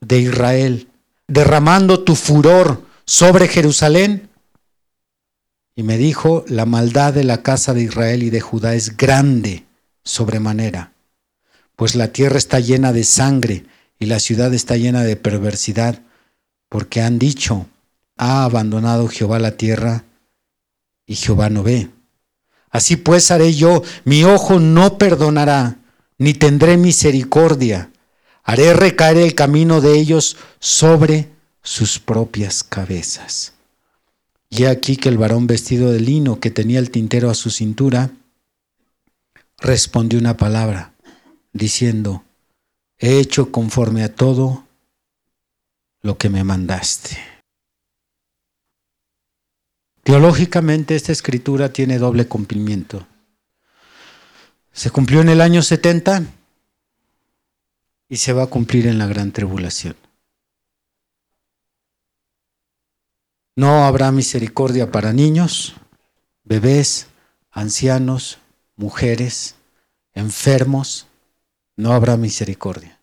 [0.00, 0.88] de Israel,
[1.26, 4.30] derramando tu furor sobre Jerusalén.
[5.74, 9.64] Y me dijo, la maldad de la casa de Israel y de Judá es grande
[10.04, 10.92] sobremanera,
[11.74, 13.64] pues la tierra está llena de sangre
[13.98, 16.02] y la ciudad está llena de perversidad,
[16.68, 17.66] porque han dicho,
[18.16, 20.04] ha abandonado Jehová la tierra
[21.04, 21.90] y Jehová no ve.
[22.70, 25.78] Así pues haré yo, mi ojo no perdonará,
[26.16, 27.90] ni tendré misericordia.
[28.44, 31.28] Haré recaer el camino de ellos sobre
[31.62, 33.54] sus propias cabezas.
[34.48, 38.10] Y aquí que el varón vestido de lino que tenía el tintero a su cintura,
[39.58, 40.94] respondió una palabra,
[41.52, 42.24] diciendo,
[42.98, 44.64] he hecho conforme a todo
[46.02, 47.18] lo que me mandaste.
[50.02, 53.06] Teológicamente esta escritura tiene doble cumplimiento.
[54.72, 56.24] Se cumplió en el año 70
[58.08, 59.94] y se va a cumplir en la gran tribulación.
[63.60, 65.74] No habrá misericordia para niños,
[66.44, 67.08] bebés,
[67.50, 68.38] ancianos,
[68.74, 69.54] mujeres,
[70.14, 71.08] enfermos.
[71.76, 73.02] No habrá misericordia.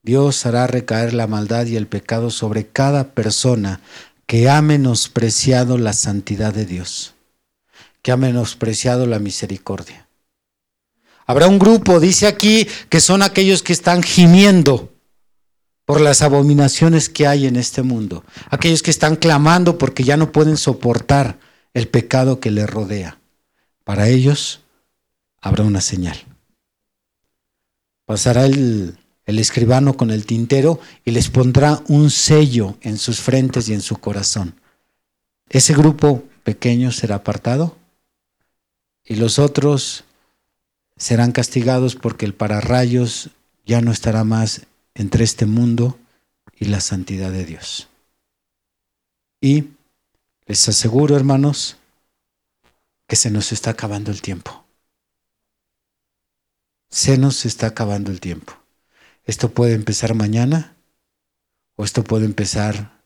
[0.00, 3.80] Dios hará recaer la maldad y el pecado sobre cada persona
[4.26, 7.14] que ha menospreciado la santidad de Dios,
[8.02, 10.06] que ha menospreciado la misericordia.
[11.26, 14.91] Habrá un grupo, dice aquí, que son aquellos que están gimiendo
[15.84, 20.32] por las abominaciones que hay en este mundo, aquellos que están clamando porque ya no
[20.32, 21.38] pueden soportar
[21.74, 23.18] el pecado que les rodea.
[23.84, 24.60] Para ellos
[25.40, 26.16] habrá una señal.
[28.06, 33.74] Pasará el, escribano con el tintero y les pondrá un sello en sus frentes y
[33.74, 34.54] en su corazón.
[35.48, 37.76] Ese grupo pequeño será apartado
[39.04, 40.04] y los otros
[40.96, 43.30] serán castigados porque el pararrayos
[43.64, 45.98] ya no estará más entre este mundo
[46.58, 47.88] y la santidad de Dios.
[49.40, 49.70] Y
[50.46, 51.76] les aseguro, hermanos,
[53.06, 54.64] que se nos está acabando el tiempo.
[56.88, 58.54] Se nos está acabando el tiempo.
[59.24, 60.76] Esto puede empezar mañana
[61.76, 63.02] o esto puede empezar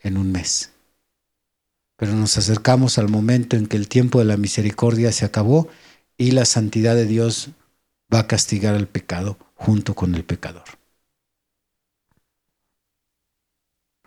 [0.00, 0.72] en un mes.
[1.96, 5.68] Pero nos acercamos al momento en que el tiempo de la misericordia se acabó
[6.16, 7.50] y la santidad de Dios
[8.12, 10.77] va a castigar al pecado junto con el pecador.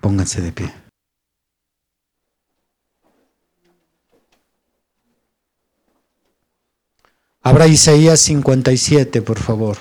[0.01, 0.73] Pónganse de pie.
[7.43, 9.77] Abra Isaías 57, por favor.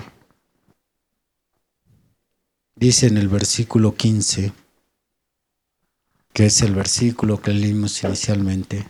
[2.75, 4.53] Dice en el versículo 15,
[6.33, 8.87] que es el versículo que leímos inicialmente.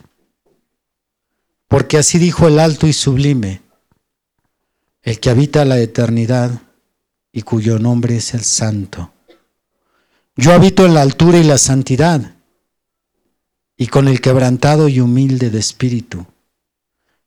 [1.67, 3.63] Porque así dijo el alto y sublime,
[5.03, 6.63] el que habita la eternidad
[7.33, 9.13] y cuyo nombre es el santo.
[10.41, 12.33] Yo habito en la altura y la santidad,
[13.77, 16.25] y con el quebrantado y humilde de espíritu,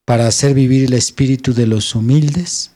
[0.04, 2.72] para hacer vivir el espíritu de los humildes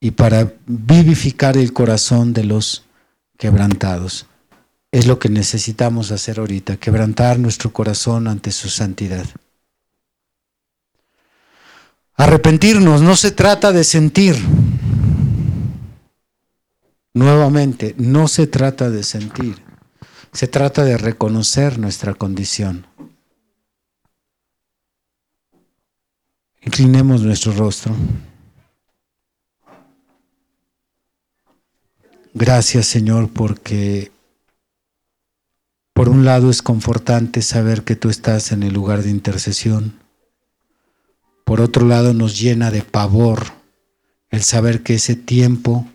[0.00, 2.86] y para vivificar el corazón de los
[3.38, 4.26] quebrantados.
[4.90, 9.26] Es lo que necesitamos hacer ahorita, quebrantar nuestro corazón ante su santidad.
[12.16, 14.34] Arrepentirnos no se trata de sentir,
[17.14, 19.62] Nuevamente, no se trata de sentir,
[20.32, 22.88] se trata de reconocer nuestra condición.
[26.60, 27.94] Inclinemos nuestro rostro.
[32.32, 34.10] Gracias Señor porque
[35.92, 40.00] por un lado es confortante saber que tú estás en el lugar de intercesión.
[41.44, 43.44] Por otro lado nos llena de pavor
[44.30, 45.86] el saber que ese tiempo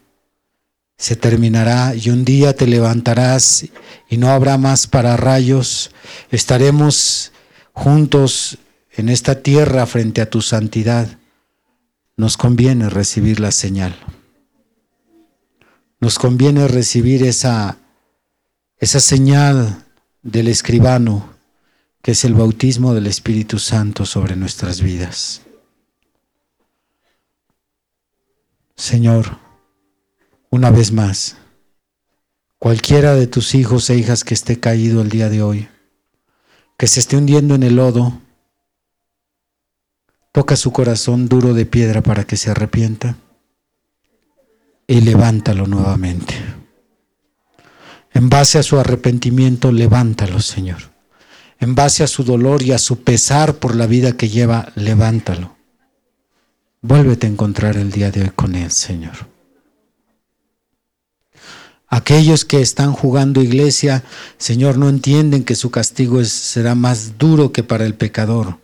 [1.00, 3.66] se terminará y un día te levantarás
[4.10, 5.91] y no habrá más para rayos.
[6.30, 7.32] Estaremos
[7.72, 8.58] juntos
[8.91, 11.08] en esta tierra frente a tu santidad.
[12.18, 13.95] Nos conviene recibir la señal.
[16.02, 17.78] Nos conviene recibir esa,
[18.78, 19.86] esa señal
[20.22, 21.34] del escribano
[22.02, 25.41] que es el bautismo del Espíritu Santo sobre nuestras vidas.
[28.76, 29.49] Señor,
[30.52, 31.38] una vez más,
[32.58, 35.68] cualquiera de tus hijos e hijas que esté caído el día de hoy,
[36.78, 38.20] que se esté hundiendo en el lodo,
[40.32, 43.18] toca su corazón duro de piedra para que se arrepienta
[44.88, 46.34] y levántalo nuevamente.
[48.12, 50.82] En base a su arrepentimiento, levántalo, Señor.
[51.60, 55.56] En base a su dolor y a su pesar por la vida que lleva, levántalo.
[56.82, 59.29] Vuélvete a encontrar el día de hoy con Él, Señor.
[61.90, 64.04] Aquellos que están jugando iglesia,
[64.38, 68.60] Señor, no entienden que su castigo será más duro que para el pecador.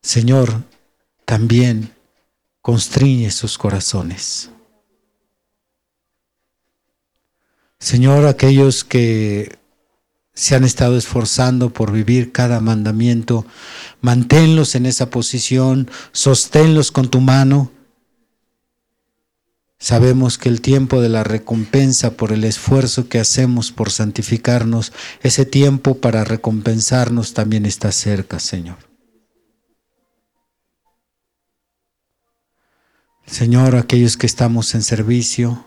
[0.00, 0.62] Señor,
[1.24, 1.92] también
[2.60, 4.50] constriñe sus corazones.
[7.80, 9.58] Señor, aquellos que
[10.32, 13.44] se han estado esforzando por vivir cada mandamiento,
[14.00, 17.72] manténlos en esa posición, sosténlos con tu mano
[19.82, 24.92] Sabemos que el tiempo de la recompensa por el esfuerzo que hacemos por santificarnos,
[25.24, 28.76] ese tiempo para recompensarnos también está cerca, Señor.
[33.26, 35.66] Señor, aquellos que estamos en servicio,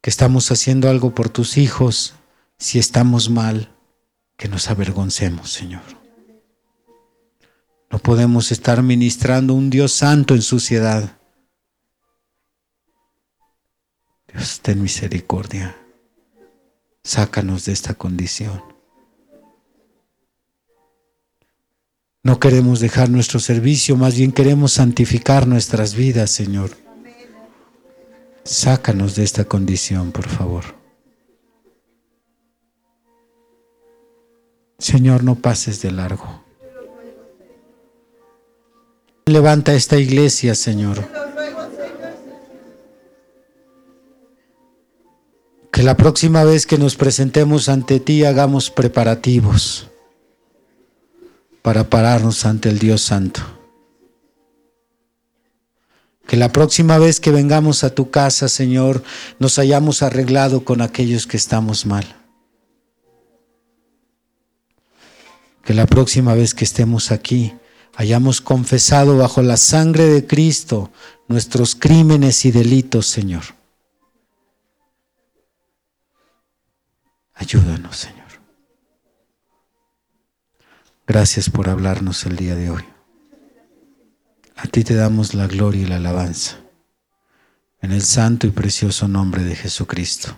[0.00, 2.14] que estamos haciendo algo por tus hijos,
[2.58, 3.76] si estamos mal,
[4.36, 5.84] que nos avergoncemos, Señor.
[7.92, 11.17] No podemos estar ministrando un Dios santo en suciedad.
[14.62, 15.76] Ten misericordia.
[17.02, 18.62] Sácanos de esta condición.
[22.22, 26.70] No queremos dejar nuestro servicio, más bien queremos santificar nuestras vidas, Señor.
[28.44, 30.64] Sácanos de esta condición, por favor.
[34.78, 36.44] Señor, no pases de largo.
[39.26, 41.27] Levanta esta iglesia, Señor.
[45.78, 49.86] Que la próxima vez que nos presentemos ante ti hagamos preparativos
[51.62, 53.42] para pararnos ante el Dios Santo.
[56.26, 59.04] Que la próxima vez que vengamos a tu casa, Señor,
[59.38, 62.04] nos hayamos arreglado con aquellos que estamos mal.
[65.64, 67.54] Que la próxima vez que estemos aquí
[67.94, 70.90] hayamos confesado bajo la sangre de Cristo
[71.28, 73.57] nuestros crímenes y delitos, Señor.
[77.38, 78.26] Ayúdanos, Señor.
[81.06, 82.84] Gracias por hablarnos el día de hoy.
[84.56, 86.58] A ti te damos la gloria y la alabanza.
[87.80, 90.36] En el santo y precioso nombre de Jesucristo.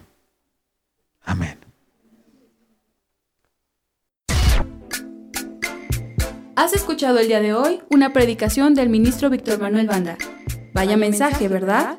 [1.25, 1.59] Amén.
[6.55, 10.19] Has escuchado el día de hoy una predicación del ministro Víctor Manuel Banda.
[10.75, 11.99] Vaya mensaje, ¿verdad?